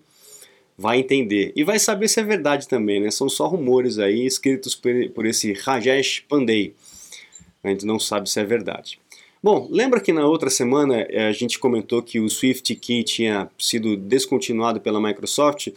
Vai 0.77 0.99
entender. 0.99 1.53
E 1.55 1.63
vai 1.63 1.77
saber 1.77 2.07
se 2.07 2.19
é 2.19 2.23
verdade 2.23 2.67
também, 2.67 2.99
né? 2.99 3.11
São 3.11 3.29
só 3.29 3.47
rumores 3.47 3.99
aí 3.99 4.25
escritos 4.25 4.75
por, 4.75 5.25
esse 5.25 5.53
Rajesh 5.53 6.25
Pandey. 6.27 6.73
A 7.63 7.69
gente 7.69 7.85
não 7.85 7.99
sabe 7.99 8.29
se 8.29 8.39
é 8.39 8.43
verdade. 8.43 8.99
Bom, 9.41 9.67
lembra 9.69 9.99
que 9.99 10.13
na 10.13 10.25
outra 10.25 10.49
semana 10.49 11.05
eh, 11.09 11.27
a 11.27 11.31
gente 11.33 11.59
comentou 11.59 12.01
que 12.01 12.17
o 12.17 12.29
Swift 12.29 12.73
Key 12.75 13.03
tinha 13.03 13.49
sido 13.59 13.97
descontinuado 13.97 14.79
pela 14.79 15.01
Microsoft? 15.01 15.67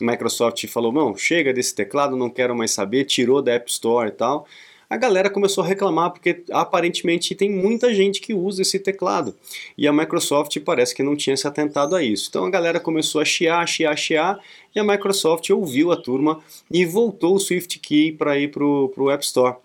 A 0.00 0.04
Microsoft 0.04 0.66
falou: 0.66 0.92
não, 0.92 1.16
chega 1.16 1.52
desse 1.52 1.72
teclado, 1.72 2.16
não 2.16 2.28
quero 2.28 2.54
mais 2.54 2.72
saber, 2.72 3.04
tirou 3.04 3.40
da 3.40 3.52
App 3.52 3.70
Store 3.70 4.08
e 4.08 4.12
tal. 4.12 4.46
A 4.92 4.96
galera 4.98 5.30
começou 5.30 5.64
a 5.64 5.66
reclamar 5.66 6.10
porque 6.10 6.44
aparentemente 6.50 7.34
tem 7.34 7.50
muita 7.50 7.94
gente 7.94 8.20
que 8.20 8.34
usa 8.34 8.60
esse 8.60 8.78
teclado 8.78 9.34
e 9.76 9.88
a 9.88 9.92
Microsoft 9.92 10.54
parece 10.60 10.94
que 10.94 11.02
não 11.02 11.16
tinha 11.16 11.34
se 11.34 11.48
atentado 11.48 11.96
a 11.96 12.02
isso. 12.02 12.26
Então 12.28 12.44
a 12.44 12.50
galera 12.50 12.78
começou 12.78 13.22
a 13.22 13.24
chiar, 13.24 13.66
chiar, 13.66 13.96
chiar 13.96 14.38
e 14.74 14.78
a 14.78 14.84
Microsoft 14.84 15.48
ouviu 15.48 15.90
a 15.92 15.96
turma 15.96 16.40
e 16.70 16.84
voltou 16.84 17.36
o 17.36 17.40
Swift 17.40 17.78
Key 17.78 18.12
para 18.12 18.38
ir 18.38 18.50
para 18.50 18.62
o 18.62 19.10
App 19.10 19.24
Store. 19.24 19.56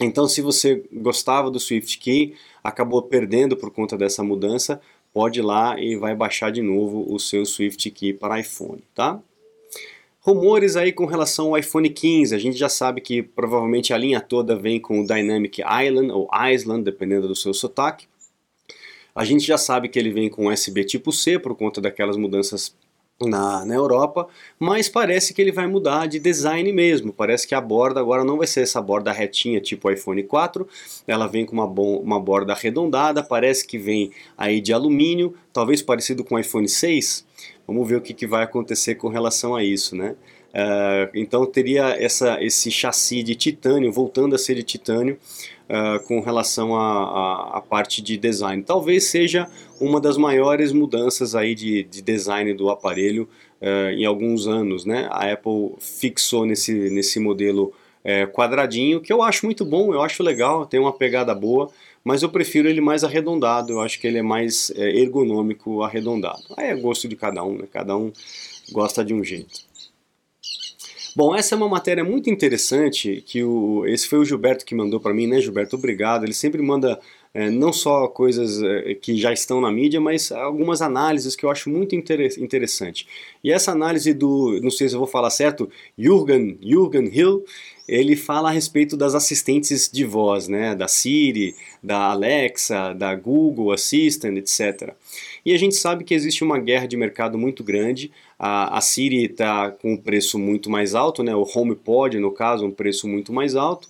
Então, 0.00 0.26
se 0.26 0.40
você 0.40 0.82
gostava 0.90 1.50
do 1.50 1.60
Swift 1.60 1.98
Key, 1.98 2.34
acabou 2.64 3.02
perdendo 3.02 3.54
por 3.54 3.70
conta 3.70 3.94
dessa 3.94 4.24
mudança, 4.24 4.80
pode 5.12 5.40
ir 5.40 5.42
lá 5.42 5.78
e 5.78 5.96
vai 5.96 6.14
baixar 6.14 6.50
de 6.50 6.62
novo 6.62 7.12
o 7.12 7.18
seu 7.18 7.44
Swift 7.44 7.90
Key 7.90 8.14
para 8.14 8.40
iPhone, 8.40 8.82
tá? 8.94 9.20
Rumores 10.24 10.76
aí 10.76 10.92
com 10.92 11.04
relação 11.04 11.48
ao 11.48 11.58
iPhone 11.58 11.90
15, 11.90 12.32
a 12.32 12.38
gente 12.38 12.56
já 12.56 12.68
sabe 12.68 13.00
que 13.00 13.24
provavelmente 13.24 13.92
a 13.92 13.98
linha 13.98 14.20
toda 14.20 14.54
vem 14.54 14.78
com 14.78 15.00
o 15.00 15.06
Dynamic 15.06 15.60
Island 15.60 16.12
ou 16.12 16.30
Island, 16.32 16.84
dependendo 16.84 17.26
do 17.26 17.34
seu 17.34 17.52
sotaque. 17.52 18.06
A 19.12 19.24
gente 19.24 19.44
já 19.44 19.58
sabe 19.58 19.88
que 19.88 19.98
ele 19.98 20.12
vem 20.12 20.30
com 20.30 20.46
USB 20.46 20.84
tipo 20.84 21.10
C 21.10 21.40
por 21.40 21.56
conta 21.56 21.80
daquelas 21.80 22.16
mudanças 22.16 22.72
na, 23.20 23.64
na 23.64 23.74
Europa, 23.74 24.28
mas 24.60 24.88
parece 24.88 25.34
que 25.34 25.42
ele 25.42 25.50
vai 25.50 25.66
mudar 25.66 26.06
de 26.06 26.20
design 26.20 26.70
mesmo. 26.72 27.12
Parece 27.12 27.46
que 27.46 27.54
a 27.54 27.60
borda 27.60 27.98
agora 27.98 28.24
não 28.24 28.38
vai 28.38 28.46
ser 28.46 28.60
essa 28.60 28.80
borda 28.80 29.10
retinha 29.10 29.60
tipo 29.60 29.90
iPhone 29.90 30.22
4, 30.22 30.68
ela 31.04 31.26
vem 31.26 31.44
com 31.44 31.54
uma, 31.54 31.66
uma 31.66 32.20
borda 32.20 32.52
arredondada, 32.52 33.24
parece 33.24 33.66
que 33.66 33.76
vem 33.76 34.12
aí 34.38 34.60
de 34.60 34.72
alumínio, 34.72 35.34
talvez 35.52 35.82
parecido 35.82 36.22
com 36.22 36.36
o 36.36 36.38
iPhone 36.38 36.68
6. 36.68 37.31
Vamos 37.66 37.88
ver 37.88 37.96
o 37.96 38.00
que, 38.00 38.12
que 38.12 38.26
vai 38.26 38.42
acontecer 38.44 38.96
com 38.96 39.08
relação 39.08 39.54
a 39.54 39.62
isso, 39.62 39.96
né? 39.96 40.14
Uh, 40.52 41.08
então 41.14 41.46
teria 41.46 41.96
essa, 41.98 42.36
esse 42.42 42.70
chassi 42.70 43.22
de 43.22 43.34
titânio, 43.34 43.90
voltando 43.90 44.34
a 44.34 44.38
ser 44.38 44.54
de 44.54 44.62
titânio, 44.62 45.18
uh, 45.64 46.06
com 46.06 46.20
relação 46.20 46.76
à 46.76 47.62
parte 47.68 48.02
de 48.02 48.18
design. 48.18 48.62
Talvez 48.62 49.04
seja 49.04 49.48
uma 49.80 49.98
das 49.98 50.18
maiores 50.18 50.70
mudanças 50.72 51.34
aí 51.34 51.54
de, 51.54 51.84
de 51.84 52.02
design 52.02 52.52
do 52.52 52.68
aparelho 52.68 53.26
uh, 53.62 53.92
em 53.92 54.04
alguns 54.04 54.46
anos. 54.46 54.84
Né? 54.84 55.08
A 55.10 55.32
Apple 55.32 55.72
fixou 55.78 56.44
nesse, 56.44 56.90
nesse 56.90 57.18
modelo 57.18 57.72
quadradinho, 58.32 59.00
que 59.00 59.12
eu 59.12 59.22
acho 59.22 59.46
muito 59.46 59.64
bom, 59.64 59.94
eu 59.94 60.02
acho 60.02 60.24
legal, 60.24 60.66
tem 60.66 60.80
uma 60.80 60.92
pegada 60.92 61.32
boa, 61.36 61.70
mas 62.04 62.22
eu 62.22 62.28
prefiro 62.28 62.68
ele 62.68 62.80
mais 62.80 63.04
arredondado, 63.04 63.72
eu 63.72 63.80
acho 63.80 64.00
que 64.00 64.06
ele 64.06 64.18
é 64.18 64.22
mais 64.22 64.70
ergonômico 64.76 65.82
arredondado. 65.82 66.42
Aí 66.56 66.68
é 66.68 66.74
gosto 66.74 67.08
de 67.08 67.16
cada 67.16 67.44
um, 67.44 67.58
né? 67.58 67.64
cada 67.70 67.96
um 67.96 68.12
gosta 68.72 69.04
de 69.04 69.14
um 69.14 69.22
jeito. 69.22 69.72
Bom, 71.14 71.36
essa 71.36 71.54
é 71.54 71.56
uma 71.56 71.68
matéria 71.68 72.02
muito 72.02 72.30
interessante 72.30 73.22
que 73.26 73.44
o, 73.44 73.84
esse 73.86 74.08
foi 74.08 74.18
o 74.18 74.24
Gilberto 74.24 74.64
que 74.64 74.74
mandou 74.74 74.98
para 74.98 75.12
mim, 75.12 75.26
né, 75.26 75.42
Gilberto? 75.42 75.76
Obrigado. 75.76 76.24
Ele 76.24 76.32
sempre 76.32 76.62
manda 76.62 76.98
é, 77.34 77.50
não 77.50 77.70
só 77.70 78.08
coisas 78.08 78.62
é, 78.62 78.94
que 78.94 79.18
já 79.18 79.30
estão 79.30 79.60
na 79.60 79.70
mídia, 79.70 80.00
mas 80.00 80.32
algumas 80.32 80.80
análises 80.80 81.36
que 81.36 81.44
eu 81.44 81.50
acho 81.50 81.68
muito 81.68 81.94
interessante. 81.94 83.06
E 83.44 83.52
essa 83.52 83.72
análise 83.72 84.14
do, 84.14 84.58
não 84.62 84.70
sei 84.70 84.88
se 84.88 84.94
eu 84.94 85.00
vou 85.00 85.08
falar 85.08 85.28
certo, 85.28 85.70
Jürgen, 85.98 86.58
Jürgen 86.62 87.10
Hill, 87.12 87.44
ele 87.86 88.14
fala 88.16 88.48
a 88.48 88.52
respeito 88.52 88.96
das 88.96 89.14
assistentes 89.14 89.90
de 89.90 90.04
voz, 90.04 90.48
né, 90.48 90.74
da 90.74 90.86
Siri, 90.86 91.54
da 91.82 92.10
Alexa, 92.10 92.92
da 92.94 93.14
Google 93.14 93.72
Assistant, 93.72 94.36
etc. 94.36 94.94
E 95.44 95.52
a 95.52 95.58
gente 95.58 95.74
sabe 95.74 96.04
que 96.04 96.14
existe 96.14 96.44
uma 96.44 96.58
guerra 96.58 96.86
de 96.86 96.96
mercado 96.96 97.36
muito 97.36 97.64
grande. 97.64 98.12
A, 98.38 98.78
a 98.78 98.80
Siri 98.80 99.24
está 99.24 99.70
com 99.70 99.94
um 99.94 99.96
preço 99.96 100.38
muito 100.38 100.70
mais 100.70 100.94
alto, 100.94 101.22
né? 101.22 101.34
o 101.34 101.42
HomePod, 101.42 102.18
no 102.18 102.30
caso, 102.30 102.64
um 102.64 102.70
preço 102.70 103.08
muito 103.08 103.32
mais 103.32 103.56
alto. 103.56 103.88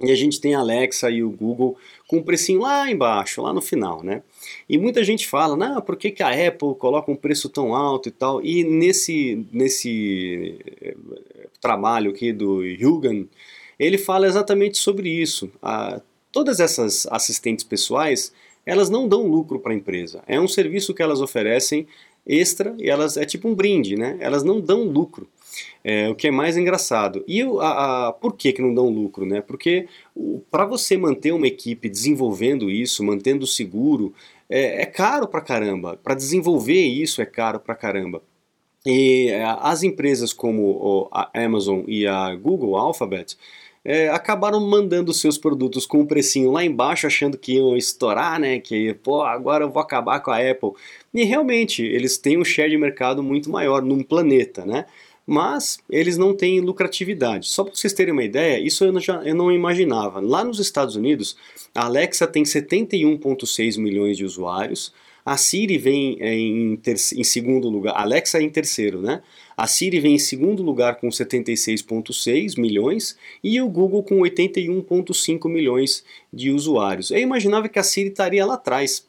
E 0.00 0.10
a 0.10 0.16
gente 0.16 0.40
tem 0.40 0.54
a 0.54 0.58
Alexa 0.58 1.08
e 1.10 1.22
o 1.22 1.30
Google 1.30 1.76
com 2.08 2.16
um 2.16 2.22
precinho 2.22 2.60
lá 2.60 2.90
embaixo, 2.90 3.40
lá 3.40 3.52
no 3.52 3.62
final, 3.62 4.02
né? 4.02 4.22
E 4.68 4.76
muita 4.76 5.04
gente 5.04 5.28
fala, 5.28 5.56
não, 5.56 5.80
por 5.80 5.96
que, 5.96 6.10
que 6.10 6.24
a 6.24 6.30
Apple 6.30 6.74
coloca 6.74 7.10
um 7.10 7.14
preço 7.16 7.48
tão 7.48 7.72
alto 7.72 8.08
e 8.08 8.12
tal? 8.12 8.44
E 8.44 8.64
nesse, 8.64 9.46
nesse 9.52 10.58
trabalho 11.62 12.10
aqui 12.10 12.32
do 12.32 12.58
Hugan, 12.58 13.26
ele 13.78 13.96
fala 13.96 14.26
exatamente 14.26 14.76
sobre 14.76 15.08
isso. 15.08 15.50
Ah, 15.62 16.02
todas 16.30 16.60
essas 16.60 17.06
assistentes 17.10 17.64
pessoais, 17.64 18.32
elas 18.66 18.90
não 18.90 19.08
dão 19.08 19.26
lucro 19.26 19.58
para 19.58 19.72
a 19.72 19.76
empresa. 19.76 20.22
É 20.26 20.38
um 20.38 20.48
serviço 20.48 20.92
que 20.92 21.02
elas 21.02 21.20
oferecem 21.22 21.86
extra 22.26 22.74
e 22.78 22.90
elas 22.90 23.16
é 23.16 23.24
tipo 23.24 23.48
um 23.48 23.54
brinde, 23.54 23.96
né? 23.96 24.16
Elas 24.20 24.42
não 24.42 24.60
dão 24.60 24.82
lucro. 24.82 25.26
É, 25.84 26.08
o 26.08 26.14
que 26.14 26.28
é 26.28 26.30
mais 26.30 26.56
engraçado. 26.56 27.24
E 27.26 27.42
a, 27.42 28.08
a, 28.08 28.12
por 28.12 28.34
que, 28.36 28.52
que 28.52 28.62
não 28.62 28.74
dão 28.74 28.88
lucro? 28.88 29.26
Né? 29.26 29.40
Porque 29.40 29.86
para 30.50 30.64
você 30.64 30.96
manter 30.96 31.32
uma 31.32 31.46
equipe 31.46 31.88
desenvolvendo 31.88 32.70
isso, 32.70 33.04
mantendo 33.04 33.46
seguro, 33.46 34.14
é, 34.48 34.82
é 34.82 34.86
caro 34.86 35.28
pra 35.28 35.40
caramba. 35.40 35.98
Para 36.02 36.14
desenvolver 36.14 36.80
isso 36.80 37.20
é 37.20 37.26
caro 37.26 37.60
pra 37.60 37.74
caramba. 37.74 38.22
E 38.84 39.28
é, 39.28 39.44
as 39.60 39.82
empresas 39.82 40.32
como 40.32 41.08
a 41.12 41.30
Amazon 41.34 41.82
e 41.86 42.06
a 42.06 42.34
Google 42.34 42.76
Alphabet 42.76 43.36
é, 43.84 44.08
acabaram 44.08 44.60
mandando 44.60 45.12
seus 45.12 45.36
produtos 45.36 45.86
com 45.86 46.00
um 46.00 46.06
precinho 46.06 46.52
lá 46.52 46.64
embaixo, 46.64 47.06
achando 47.06 47.36
que 47.36 47.54
iam 47.54 47.76
estourar, 47.76 48.38
né? 48.38 48.60
Que, 48.60 48.94
pô, 48.94 49.22
agora 49.22 49.64
eu 49.64 49.70
vou 49.70 49.82
acabar 49.82 50.20
com 50.20 50.30
a 50.30 50.38
Apple. 50.38 50.72
E 51.12 51.24
realmente, 51.24 51.82
eles 51.82 52.16
têm 52.16 52.38
um 52.38 52.44
share 52.44 52.70
de 52.70 52.78
mercado 52.78 53.22
muito 53.22 53.50
maior 53.50 53.82
num 53.82 54.02
planeta, 54.02 54.64
né? 54.64 54.86
Mas 55.26 55.78
eles 55.90 56.16
não 56.16 56.34
têm 56.34 56.60
lucratividade. 56.60 57.48
Só 57.48 57.64
para 57.64 57.74
vocês 57.74 57.92
terem 57.92 58.12
uma 58.12 58.24
ideia, 58.24 58.60
isso 58.60 58.84
eu, 58.84 59.00
já, 59.00 59.22
eu 59.24 59.34
não 59.34 59.50
imaginava. 59.50 60.20
Lá 60.20 60.44
nos 60.44 60.58
Estados 60.58 60.96
Unidos, 60.96 61.36
a 61.74 61.84
Alexa 61.86 62.26
tem 62.26 62.42
71,6 62.42 63.80
milhões 63.80 64.16
de 64.16 64.24
usuários, 64.24 64.92
a 65.24 65.36
Siri 65.36 65.78
vem 65.78 66.16
é, 66.20 66.34
em, 66.34 66.80
em 67.16 67.24
segundo 67.24 67.68
lugar, 67.68 67.94
Alexa 67.96 68.38
é 68.38 68.42
em 68.42 68.50
terceiro, 68.50 69.00
né? 69.00 69.22
A 69.56 69.66
Siri 69.66 70.00
vem 70.00 70.14
em 70.14 70.18
segundo 70.18 70.62
lugar 70.62 70.96
com 70.96 71.08
76,6 71.08 72.60
milhões 72.60 73.16
e 73.42 73.60
o 73.60 73.68
Google 73.68 74.02
com 74.02 74.16
81,5 74.18 75.48
milhões 75.48 76.04
de 76.32 76.50
usuários. 76.50 77.10
Eu 77.10 77.18
imaginava 77.18 77.68
que 77.68 77.78
a 77.78 77.82
Siri 77.82 78.08
estaria 78.08 78.44
lá 78.44 78.54
atrás, 78.54 79.06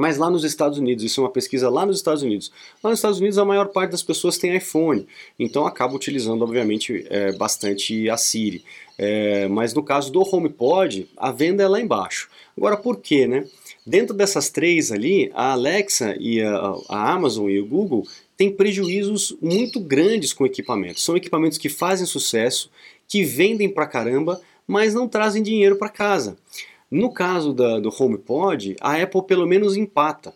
mas 0.00 0.16
lá 0.16 0.30
nos 0.30 0.44
Estados 0.44 0.78
Unidos, 0.78 1.04
isso 1.04 1.20
é 1.20 1.24
uma 1.24 1.30
pesquisa 1.30 1.68
lá 1.68 1.84
nos 1.84 1.98
Estados 1.98 2.22
Unidos. 2.22 2.50
Lá 2.82 2.88
nos 2.88 3.00
Estados 3.00 3.20
Unidos 3.20 3.36
a 3.36 3.44
maior 3.44 3.68
parte 3.68 3.90
das 3.90 4.02
pessoas 4.02 4.38
tem 4.38 4.56
iPhone, 4.56 5.06
então 5.38 5.66
acaba 5.66 5.94
utilizando 5.94 6.40
obviamente 6.40 7.06
é, 7.10 7.32
bastante 7.32 8.08
a 8.08 8.16
Siri. 8.16 8.64
É, 8.96 9.46
mas 9.48 9.74
no 9.74 9.82
caso 9.82 10.10
do 10.10 10.22
HomePod, 10.22 11.06
a 11.18 11.30
venda 11.30 11.62
é 11.62 11.68
lá 11.68 11.78
embaixo. 11.78 12.30
Agora 12.56 12.78
por 12.78 12.96
quê, 12.96 13.26
né? 13.26 13.44
Dentro 13.86 14.16
dessas 14.16 14.48
três 14.48 14.90
ali, 14.90 15.30
a 15.34 15.52
Alexa 15.52 16.16
e 16.18 16.40
a, 16.40 16.74
a 16.88 17.12
Amazon 17.12 17.50
e 17.50 17.60
o 17.60 17.66
Google 17.66 18.06
têm 18.38 18.50
prejuízos 18.50 19.36
muito 19.42 19.78
grandes 19.80 20.32
com 20.32 20.46
equipamentos. 20.46 21.04
São 21.04 21.14
equipamentos 21.14 21.58
que 21.58 21.68
fazem 21.68 22.06
sucesso, 22.06 22.70
que 23.06 23.22
vendem 23.22 23.68
pra 23.68 23.86
caramba, 23.86 24.40
mas 24.66 24.94
não 24.94 25.06
trazem 25.06 25.42
dinheiro 25.42 25.76
para 25.76 25.90
casa. 25.90 26.38
No 26.90 27.12
caso 27.12 27.52
da, 27.52 27.78
do 27.78 27.88
HomePod, 27.88 28.76
a 28.80 29.00
Apple 29.00 29.22
pelo 29.22 29.46
menos 29.46 29.76
empata. 29.76 30.34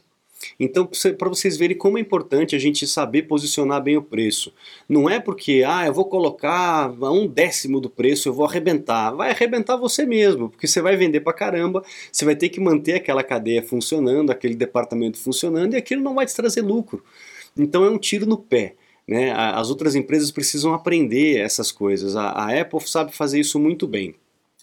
Então, 0.59 0.89
para 1.19 1.29
vocês 1.29 1.57
verem 1.57 1.77
como 1.77 1.99
é 1.99 2.01
importante 2.01 2.55
a 2.55 2.59
gente 2.59 2.87
saber 2.87 3.23
posicionar 3.23 3.83
bem 3.83 3.97
o 3.97 4.03
preço. 4.03 4.53
Não 4.89 5.09
é 5.09 5.19
porque, 5.19 5.65
ah, 5.67 5.87
eu 5.87 5.93
vou 5.93 6.05
colocar 6.05 6.91
um 6.91 7.27
décimo 7.27 7.81
do 7.81 7.91
preço, 7.91 8.29
eu 8.29 8.33
vou 8.33 8.47
arrebentar. 8.47 9.13
Vai 9.13 9.31
arrebentar 9.31 9.77
você 9.77 10.05
mesmo, 10.05 10.49
porque 10.49 10.67
você 10.67 10.81
vai 10.81 10.97
vender 10.97 11.21
para 11.21 11.33
caramba, 11.33 11.83
você 12.13 12.25
vai 12.25 12.37
ter 12.37 12.49
que 12.49 12.61
manter 12.61 12.95
aquela 12.95 13.23
cadeia 13.23 13.63
funcionando, 13.63 14.31
aquele 14.31 14.55
departamento 14.55 15.19
funcionando, 15.19 15.75
e 15.75 15.77
aquilo 15.77 16.03
não 16.03 16.15
vai 16.15 16.27
te 16.27 16.35
trazer 16.35 16.63
lucro. 16.63 17.03
Então 17.57 17.85
é 17.85 17.91
um 17.91 17.99
tiro 17.99 18.27
no 18.27 18.37
pé. 18.37 18.75
Né? 19.07 19.33
As 19.33 19.71
outras 19.71 19.95
empresas 19.95 20.31
precisam 20.31 20.73
aprender 20.73 21.39
essas 21.39 21.71
coisas. 21.71 22.17
A, 22.17 22.31
a 22.31 22.61
Apple 22.61 22.81
sabe 22.87 23.15
fazer 23.15 23.41
isso 23.41 23.59
muito 23.59 23.87
bem 23.87 24.15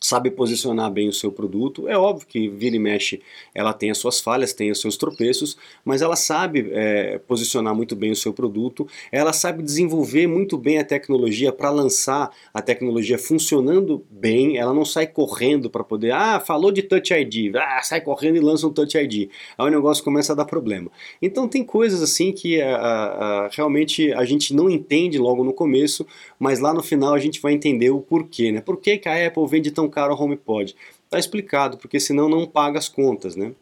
sabe 0.01 0.31
posicionar 0.31 0.91
bem 0.91 1.07
o 1.07 1.13
seu 1.13 1.31
produto. 1.31 1.87
É 1.87 1.95
óbvio 1.95 2.27
que 2.27 2.49
vira 2.49 2.75
e 2.75 2.79
mexe, 2.79 3.21
ela 3.53 3.71
tem 3.71 3.91
as 3.91 3.99
suas 3.99 4.19
falhas, 4.19 4.51
tem 4.51 4.71
os 4.71 4.81
seus 4.81 4.97
tropeços, 4.97 5.55
mas 5.85 6.01
ela 6.01 6.15
sabe 6.15 6.71
é, 6.71 7.19
posicionar 7.19 7.75
muito 7.75 7.95
bem 7.95 8.11
o 8.11 8.15
seu 8.15 8.33
produto, 8.33 8.87
ela 9.11 9.31
sabe 9.31 9.61
desenvolver 9.61 10.25
muito 10.25 10.57
bem 10.57 10.79
a 10.79 10.83
tecnologia 10.83 11.51
para 11.51 11.69
lançar 11.69 12.31
a 12.51 12.61
tecnologia 12.61 13.19
funcionando 13.19 14.03
bem, 14.09 14.57
ela 14.57 14.73
não 14.73 14.83
sai 14.83 15.05
correndo 15.05 15.69
para 15.69 15.83
poder, 15.83 16.11
ah, 16.11 16.39
falou 16.39 16.71
de 16.71 16.81
Touch 16.81 17.13
ID, 17.13 17.55
ah, 17.55 17.81
sai 17.83 18.01
correndo 18.01 18.37
e 18.37 18.39
lança 18.39 18.65
um 18.65 18.73
Touch 18.73 18.97
ID. 18.97 19.29
Aí 19.55 19.67
o 19.67 19.69
negócio 19.69 20.03
começa 20.03 20.33
a 20.33 20.35
dar 20.35 20.45
problema. 20.45 20.89
Então 21.21 21.47
tem 21.47 21.63
coisas 21.63 22.01
assim 22.01 22.31
que 22.31 22.59
a, 22.59 22.75
a, 22.75 23.45
a, 23.45 23.49
realmente 23.49 24.11
a 24.13 24.25
gente 24.25 24.51
não 24.51 24.67
entende 24.67 25.19
logo 25.19 25.43
no 25.43 25.53
começo, 25.53 26.07
mas 26.39 26.59
lá 26.59 26.73
no 26.73 26.81
final 26.81 27.13
a 27.13 27.19
gente 27.19 27.39
vai 27.39 27.53
entender 27.53 27.91
o 27.91 28.01
porquê, 28.01 28.51
né? 28.51 28.61
Por 28.61 28.77
que, 28.77 28.97
que 28.97 29.07
a 29.07 29.27
Apple 29.27 29.45
vende 29.45 29.69
tão 29.69 29.90
caro 29.91 30.15
o 30.15 30.19
HomePod. 30.19 30.75
Está 31.05 31.19
explicado, 31.19 31.77
porque 31.77 31.99
senão 31.99 32.27
não 32.27 32.47
paga 32.47 32.79
as 32.79 32.89
contas, 32.89 33.35
né? 33.35 33.53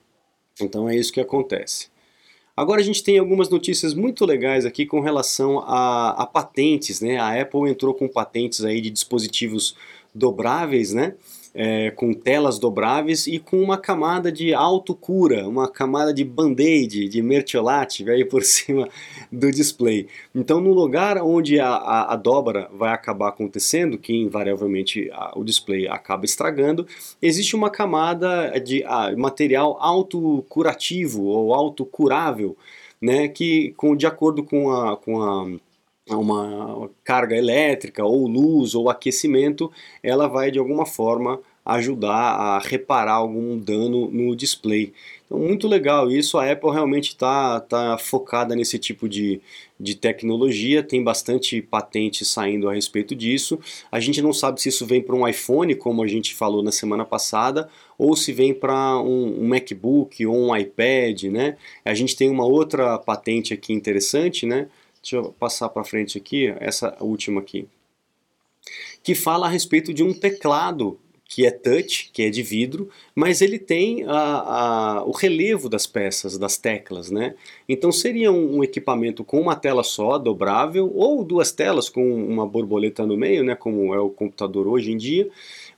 Então 0.61 0.87
é 0.87 0.95
isso 0.95 1.11
que 1.11 1.19
acontece. 1.19 1.89
Agora 2.55 2.81
a 2.81 2.83
gente 2.83 3.03
tem 3.03 3.17
algumas 3.17 3.49
notícias 3.49 3.93
muito 3.93 4.25
legais 4.25 4.65
aqui 4.65 4.85
com 4.85 4.99
relação 4.99 5.59
a, 5.59 6.09
a, 6.09 6.25
patentes, 6.25 6.99
né? 6.99 7.17
A 7.17 7.41
Apple 7.41 7.69
entrou 7.69 7.93
com 7.93 8.07
patentes 8.07 8.63
aí 8.63 8.81
de 8.81 8.89
dispositivos 8.89 9.75
dobráveis, 10.13 10.93
né? 10.93 11.15
É, 11.61 11.91
com 11.91 12.13
telas 12.13 12.57
dobráveis 12.57 13.27
e 13.27 13.37
com 13.37 13.61
uma 13.61 13.77
camada 13.77 14.31
de 14.31 14.53
autocura, 14.53 15.45
uma 15.45 15.69
camada 15.69 16.13
de 16.13 16.23
band-aid, 16.23 17.09
de 17.09 17.21
mertiolate 17.21 18.09
aí 18.09 18.23
por 18.23 18.43
cima 18.47 18.87
do 19.29 19.51
display. 19.51 20.07
Então, 20.33 20.61
no 20.61 20.71
lugar 20.71 21.17
onde 21.17 21.59
a, 21.59 21.67
a, 21.67 22.13
a 22.13 22.15
dobra 22.15 22.69
vai 22.73 22.93
acabar 22.93 23.27
acontecendo, 23.27 23.97
que 23.97 24.15
invariavelmente 24.15 25.09
a, 25.11 25.37
o 25.37 25.43
display 25.43 25.85
acaba 25.85 26.23
estragando, 26.23 26.87
existe 27.21 27.57
uma 27.57 27.69
camada 27.69 28.57
de 28.57 28.85
material 29.17 29.77
autocurativo 29.81 31.25
ou 31.25 31.53
autocurável, 31.53 32.55
né, 33.01 33.27
que 33.27 33.73
com, 33.75 33.97
de 33.97 34.07
acordo 34.07 34.43
com 34.45 34.71
a, 34.71 34.95
com 34.95 35.21
a 35.21 35.45
uma 36.15 36.89
carga 37.03 37.35
elétrica 37.35 38.03
ou 38.03 38.27
luz 38.27 38.73
ou 38.73 38.89
aquecimento, 38.89 39.71
ela 40.01 40.27
vai 40.27 40.49
de 40.51 40.57
alguma 40.57 40.85
forma 40.85 41.39
ajudar 41.75 42.13
a 42.13 42.59
reparar 42.59 43.13
algum 43.13 43.57
dano 43.57 44.09
no 44.09 44.35
display. 44.35 44.93
Então, 45.29 45.37
muito 45.37 45.67
legal 45.67 46.09
isso. 46.09 46.39
A 46.39 46.51
Apple 46.51 46.71
realmente 46.71 47.09
está 47.09 47.59
tá 47.59 47.97
focada 47.99 48.55
nesse 48.55 48.79
tipo 48.79 49.07
de, 49.07 49.39
de 49.79 49.95
tecnologia, 49.95 50.81
tem 50.81 51.03
bastante 51.03 51.61
patente 51.61 52.25
saindo 52.25 52.67
a 52.67 52.73
respeito 52.73 53.15
disso. 53.15 53.59
A 53.91 53.99
gente 53.99 54.21
não 54.21 54.33
sabe 54.33 54.59
se 54.59 54.69
isso 54.69 54.87
vem 54.87 55.01
para 55.01 55.15
um 55.15 55.27
iPhone, 55.27 55.75
como 55.75 56.03
a 56.03 56.07
gente 56.07 56.33
falou 56.33 56.63
na 56.63 56.71
semana 56.71 57.05
passada, 57.05 57.69
ou 57.97 58.15
se 58.15 58.33
vem 58.33 58.53
para 58.53 58.99
um, 58.99 59.43
um, 59.43 59.47
MacBook 59.47 60.25
ou 60.25 60.35
um 60.35 60.55
iPad, 60.55 61.25
né? 61.25 61.57
A 61.85 61.93
gente 61.93 62.15
tem 62.15 62.29
uma 62.29 62.45
outra 62.45 62.97
patente 62.97 63.53
aqui 63.53 63.71
interessante, 63.71 64.47
né? 64.47 64.67
Deixa 65.01 65.17
eu 65.17 65.31
passar 65.39 65.69
para 65.69 65.83
frente 65.83 66.17
aqui, 66.17 66.53
essa 66.59 66.97
última 66.99 67.39
aqui, 67.39 67.67
que 69.03 69.15
fala 69.15 69.45
a 69.45 69.49
respeito 69.49 69.93
de 69.93 70.03
um 70.03 70.13
teclado 70.13 70.99
que 71.29 71.45
é 71.45 71.51
touch, 71.51 72.09
que 72.11 72.23
é 72.23 72.29
de 72.31 72.41
vidro, 72.41 72.89
mas 73.13 73.39
ele 73.39 73.59
tem 73.59 74.03
a, 74.07 74.17
a, 74.17 75.03
o 75.05 75.11
relevo 75.11 75.69
das 75.69 75.85
peças, 75.85 76.39
das 76.39 76.57
teclas, 76.57 77.11
né? 77.11 77.35
Então 77.69 77.91
seria 77.91 78.31
um, 78.31 78.57
um, 78.57 78.63
equipamento 78.63 79.23
com 79.23 79.39
uma 79.39 79.55
tela 79.55 79.83
só, 79.83 80.17
dobrável, 80.17 80.91
ou 80.91 81.23
duas 81.23 81.51
telas 81.51 81.87
com 81.87 82.03
uma 82.25 82.47
borboleta 82.47 83.05
no 83.05 83.15
meio, 83.15 83.43
né? 83.43 83.53
Como 83.53 83.93
é 83.93 83.99
o 83.99 84.09
computador 84.09 84.67
hoje 84.67 84.91
em 84.91 84.97
dia, 84.97 85.29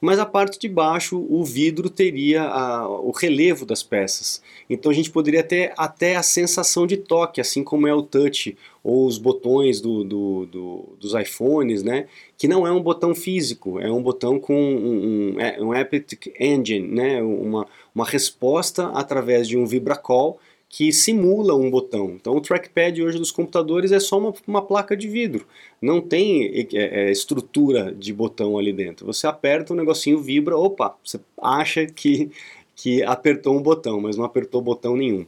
mas 0.01 0.17
a 0.17 0.25
parte 0.25 0.57
de 0.57 0.67
baixo 0.67 1.23
o 1.29 1.45
vidro 1.45 1.87
teria 1.87 2.41
a, 2.41 2.89
o 2.89 3.11
relevo 3.11 3.67
das 3.67 3.83
peças. 3.83 4.41
Então 4.67 4.91
a 4.91 4.95
gente 4.95 5.11
poderia 5.11 5.43
ter 5.43 5.73
até 5.77 6.15
a 6.15 6.23
sensação 6.23 6.87
de 6.87 6.97
toque, 6.97 7.39
assim 7.39 7.63
como 7.63 7.87
é 7.87 7.93
o 7.93 8.01
touch 8.01 8.57
ou 8.83 9.05
os 9.05 9.19
botões 9.19 9.79
do, 9.79 10.03
do, 10.03 10.45
do, 10.47 10.89
dos 10.99 11.13
iPhones, 11.13 11.83
né? 11.83 12.07
Que 12.35 12.47
não 12.47 12.65
é 12.65 12.71
um 12.71 12.81
botão 12.81 13.13
físico, 13.13 13.79
é 13.79 13.91
um 13.91 14.01
botão 14.01 14.39
com 14.39 14.55
um, 14.55 15.35
um, 15.35 15.39
é 15.39 15.61
um 15.61 15.71
Haptic 15.71 16.33
Engine, 16.39 16.87
né? 16.87 17.21
Uma, 17.21 17.67
uma 17.93 18.05
resposta 18.05 18.87
através 18.87 19.47
de 19.47 19.55
um 19.55 19.67
vibracall 19.67 20.39
que 20.71 20.93
simula 20.93 21.53
um 21.53 21.69
botão. 21.69 22.11
Então 22.11 22.37
o 22.37 22.41
trackpad 22.41 23.03
hoje 23.03 23.19
dos 23.19 23.29
computadores 23.29 23.91
é 23.91 23.99
só 23.99 24.17
uma, 24.17 24.33
uma 24.47 24.61
placa 24.61 24.95
de 24.95 25.07
vidro, 25.09 25.45
não 25.81 25.99
tem 25.99 26.45
é, 26.45 26.67
é, 26.73 27.11
estrutura 27.11 27.93
de 27.93 28.13
botão 28.13 28.57
ali 28.57 28.71
dentro. 28.71 29.05
Você 29.05 29.27
aperta, 29.27 29.73
o 29.73 29.75
negocinho 29.75 30.19
vibra, 30.19 30.57
opa, 30.57 30.95
você 31.03 31.19
acha 31.41 31.85
que, 31.85 32.31
que 32.73 33.03
apertou 33.03 33.57
um 33.57 33.61
botão, 33.61 33.99
mas 33.99 34.15
não 34.15 34.23
apertou 34.23 34.61
botão 34.61 34.95
nenhum. 34.95 35.25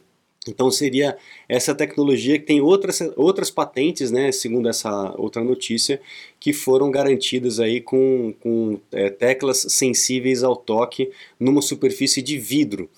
Então 0.48 0.72
seria 0.72 1.18
essa 1.48 1.76
tecnologia 1.76 2.40
que 2.40 2.46
tem 2.46 2.62
outras, 2.62 3.02
outras 3.16 3.52
patentes, 3.52 4.12
né, 4.12 4.32
segundo 4.32 4.70
essa 4.70 5.14
outra 5.18 5.44
notícia, 5.44 6.02
que 6.40 6.54
foram 6.54 6.90
garantidas 6.90 7.60
aí 7.60 7.82
com, 7.82 8.34
com 8.40 8.80
é, 8.94 9.10
teclas 9.10 9.66
sensíveis 9.70 10.42
ao 10.42 10.56
toque 10.56 11.12
numa 11.38 11.62
superfície 11.62 12.22
de 12.22 12.38
vidro. 12.38 12.90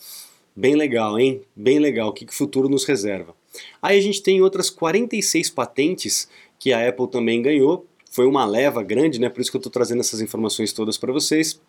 Bem 0.56 0.76
legal, 0.76 1.20
hein? 1.20 1.42
Bem 1.56 1.80
legal. 1.80 2.10
O 2.10 2.14
que, 2.14 2.26
que 2.26 2.32
o 2.32 2.36
futuro 2.36 2.70
nos 2.70 2.86
reserva? 2.86 3.36
Aí 3.82 3.98
a 3.98 4.02
gente 4.02 4.24
tem 4.24 4.42
outras 4.42 4.70
46 4.70 5.50
patentes 5.50 6.30
que 6.58 6.72
a 6.72 6.88
Apple 6.88 7.10
também 7.10 7.42
ganhou. 7.42 7.86
Foi 8.10 8.26
uma 8.26 8.46
leva 8.46 8.82
grande, 8.82 9.20
né? 9.20 9.28
Por 9.28 9.42
isso 9.42 9.52
que 9.52 9.58
eu 9.58 9.60
estou 9.60 9.72
trazendo 9.72 10.00
essas 10.00 10.22
informações 10.22 10.72
todas 10.72 10.98
para 10.98 11.12
vocês. 11.12 11.60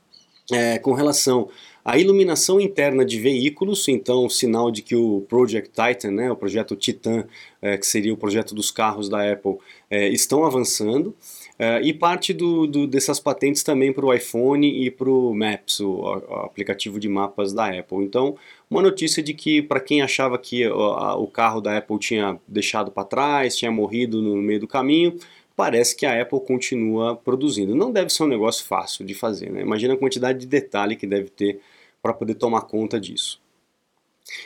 É, 0.53 0.79
com 0.79 0.93
relação 0.93 1.49
à 1.85 1.99
iluminação 1.99 2.61
interna 2.61 3.05
de 3.05 3.19
veículos, 3.19 3.89
então 3.89 4.29
sinal 4.29 4.71
de 4.71 4.81
que 4.81 4.95
o 4.95 5.23
Project 5.29 5.71
Titan, 5.71 6.13
né, 6.13 6.31
o 6.31 6.37
projeto 6.37 6.77
Titan, 6.77 7.25
é, 7.61 7.77
que 7.77 7.87
seria 7.87 8.15
o 8.15 8.17
projeto 8.17 8.55
dos 8.55 8.71
carros 8.71 9.09
da 9.09 9.33
Apple, 9.33 9.57
é, 9.91 10.09
estão 10.09 10.45
avançando. 10.45 11.15
Uh, 11.57 11.81
e 11.83 11.95
parte 11.95 12.35
do, 12.35 12.67
do, 12.67 12.87
dessas 12.87 13.19
patentes 13.19 13.63
também 13.63 13.91
para 13.91 14.05
o 14.05 14.13
iPhone 14.13 14.85
e 14.85 14.91
para 14.91 15.09
o 15.09 15.35
Maps, 15.35 15.81
o, 15.81 15.89
o, 15.91 16.35
aplicativo 16.45 17.01
de 17.01 17.09
mapas 17.09 17.51
da 17.55 17.67
Apple. 17.71 18.05
Então, 18.05 18.37
uma 18.71 18.83
notícia 18.83 19.23
de 19.23 19.33
que 19.33 19.63
para 19.63 19.81
quem 19.81 20.03
achava 20.03 20.37
que 20.37 20.69
o, 20.69 21.23
o 21.23 21.27
carro 21.27 21.63
da 21.63 21.79
Apple 21.79 21.99
tinha 21.99 22.39
deixado 22.47 22.91
para 22.91 23.05
trás, 23.05 23.57
tinha 23.57 23.71
morrido 23.71 24.21
no 24.21 24.37
meio 24.37 24.61
do 24.61 24.69
caminho, 24.69 25.19
parece 25.57 25.97
que 25.97 26.05
a 26.05 26.21
Apple 26.21 26.41
continua 26.41 27.17
produzindo. 27.17 27.75
Não 27.75 27.91
deve 27.91 28.11
ser 28.11 28.23
um 28.23 28.29
negócio 28.29 28.65
fácil 28.65 29.05
de 29.05 29.15
fazer, 29.15 29.51
né? 29.51 29.63
Imagina 29.63 29.95
a 29.95 29.97
quantidade 29.97 30.39
de 30.39 30.47
detalhe 30.47 30.95
que 30.95 31.07
deve 31.07 31.31
ter 31.31 31.61
para 32.03 32.13
poder 32.13 32.35
tomar 32.35 32.61
conta 32.63 33.01
disso. 33.01 33.41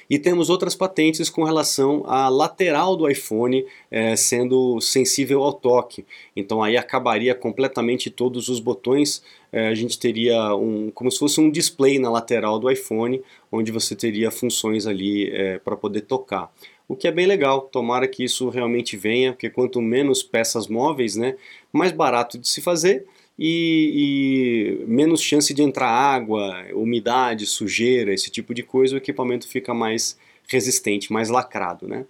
E 0.08 0.18
temos 0.18 0.50
outras 0.50 0.74
patentes 0.74 1.30
com 1.30 1.42
relação 1.42 2.02
à 2.06 2.28
lateral 2.28 2.96
do 2.96 3.08
iPhone 3.08 3.64
é, 3.90 4.14
sendo 4.14 4.80
sensível 4.80 5.42
ao 5.42 5.52
toque. 5.52 6.04
Então 6.36 6.62
aí 6.62 6.76
acabaria 6.76 7.34
completamente 7.34 8.10
todos 8.10 8.48
os 8.48 8.60
botões. 8.60 9.22
É, 9.50 9.68
a 9.68 9.74
gente 9.74 9.98
teria 9.98 10.54
um, 10.54 10.90
como 10.90 11.10
se 11.10 11.18
fosse 11.18 11.40
um 11.40 11.50
display 11.50 11.98
na 11.98 12.10
lateral 12.10 12.58
do 12.58 12.70
iPhone, 12.70 13.22
onde 13.50 13.72
você 13.72 13.96
teria 13.96 14.30
funções 14.30 14.86
ali 14.86 15.30
é, 15.30 15.58
para 15.58 15.76
poder 15.76 16.02
tocar. 16.02 16.52
O 16.90 16.96
que 16.96 17.06
é 17.06 17.12
bem 17.12 17.24
legal, 17.24 17.60
tomara 17.60 18.08
que 18.08 18.24
isso 18.24 18.48
realmente 18.48 18.96
venha, 18.96 19.30
porque 19.32 19.48
quanto 19.48 19.80
menos 19.80 20.24
peças 20.24 20.66
móveis, 20.66 21.14
né, 21.14 21.36
mais 21.72 21.92
barato 21.92 22.36
de 22.36 22.48
se 22.48 22.60
fazer 22.60 23.06
e, 23.38 24.80
e, 24.82 24.84
menos 24.88 25.22
chance 25.22 25.54
de 25.54 25.62
entrar 25.62 25.88
água, 25.88 26.66
umidade, 26.74 27.46
sujeira, 27.46 28.12
esse 28.12 28.28
tipo 28.28 28.52
de 28.52 28.64
coisa, 28.64 28.96
o 28.96 28.98
equipamento 28.98 29.46
fica 29.46 29.72
mais 29.72 30.18
resistente, 30.48 31.12
mais 31.12 31.28
lacrado, 31.28 31.86
né? 31.86 32.04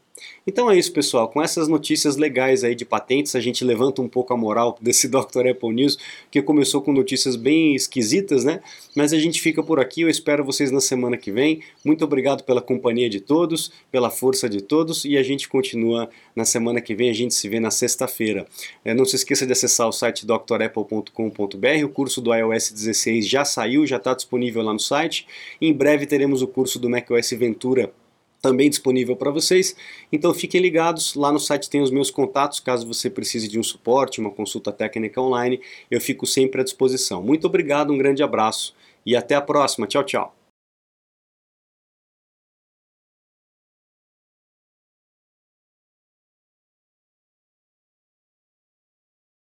Então 0.46 0.70
é 0.70 0.78
isso, 0.78 0.92
pessoal. 0.92 1.28
Com 1.28 1.42
essas 1.42 1.68
notícias 1.68 2.16
legais 2.16 2.64
aí 2.64 2.74
de 2.74 2.84
patentes, 2.84 3.34
a 3.34 3.40
gente 3.40 3.64
levanta 3.64 4.02
um 4.02 4.08
pouco 4.08 4.32
a 4.32 4.36
moral 4.36 4.76
desse 4.80 5.06
Dr. 5.08 5.48
Apple 5.50 5.72
News, 5.72 5.98
que 6.30 6.40
começou 6.42 6.82
com 6.82 6.92
notícias 6.92 7.36
bem 7.36 7.74
esquisitas, 7.74 8.44
né? 8.44 8.60
Mas 8.94 9.12
a 9.12 9.18
gente 9.18 9.40
fica 9.40 9.62
por 9.62 9.78
aqui. 9.78 10.02
Eu 10.02 10.08
espero 10.08 10.44
vocês 10.44 10.70
na 10.70 10.80
semana 10.80 11.16
que 11.16 11.30
vem. 11.30 11.60
Muito 11.84 12.04
obrigado 12.04 12.42
pela 12.44 12.60
companhia 12.60 13.08
de 13.08 13.20
todos, 13.20 13.70
pela 13.90 14.10
força 14.10 14.48
de 14.48 14.60
todos 14.60 15.04
e 15.04 15.16
a 15.16 15.22
gente 15.22 15.48
continua 15.48 16.08
na 16.34 16.44
semana 16.44 16.80
que 16.80 16.94
vem. 16.94 17.10
A 17.10 17.14
gente 17.14 17.34
se 17.34 17.48
vê 17.48 17.60
na 17.60 17.70
sexta-feira. 17.70 18.46
É, 18.84 18.94
não 18.94 19.04
se 19.04 19.16
esqueça 19.16 19.46
de 19.46 19.52
acessar 19.52 19.88
o 19.88 19.92
site 19.92 20.26
drapple.com.br. 20.26 21.84
O 21.84 21.88
curso 21.88 22.20
do 22.20 22.34
iOS 22.34 22.72
16 22.72 23.26
já 23.26 23.44
saiu, 23.44 23.86
já 23.86 23.96
está 23.96 24.14
disponível 24.14 24.62
lá 24.62 24.72
no 24.72 24.80
site. 24.80 25.26
Em 25.60 25.72
breve 25.72 26.06
teremos 26.06 26.42
o 26.42 26.48
curso 26.48 26.78
do 26.78 26.88
macOS 26.88 27.30
Ventura 27.30 27.92
também 28.40 28.70
disponível 28.70 29.16
para 29.16 29.30
vocês. 29.30 29.76
Então 30.12 30.32
fiquem 30.34 30.60
ligados, 30.60 31.14
lá 31.14 31.30
no 31.32 31.38
site 31.38 31.70
tem 31.70 31.82
os 31.82 31.90
meus 31.90 32.10
contatos, 32.10 32.60
caso 32.60 32.86
você 32.86 33.10
precise 33.10 33.48
de 33.48 33.58
um 33.58 33.62
suporte, 33.62 34.20
uma 34.20 34.30
consulta 34.30 34.72
técnica 34.72 35.20
online, 35.20 35.60
eu 35.90 36.00
fico 36.00 36.26
sempre 36.26 36.60
à 36.60 36.64
disposição. 36.64 37.22
Muito 37.22 37.46
obrigado, 37.46 37.92
um 37.92 37.98
grande 37.98 38.22
abraço 38.22 38.74
e 39.04 39.16
até 39.16 39.34
a 39.34 39.40
próxima. 39.40 39.86
Tchau, 39.86 40.04
tchau. 40.04 40.39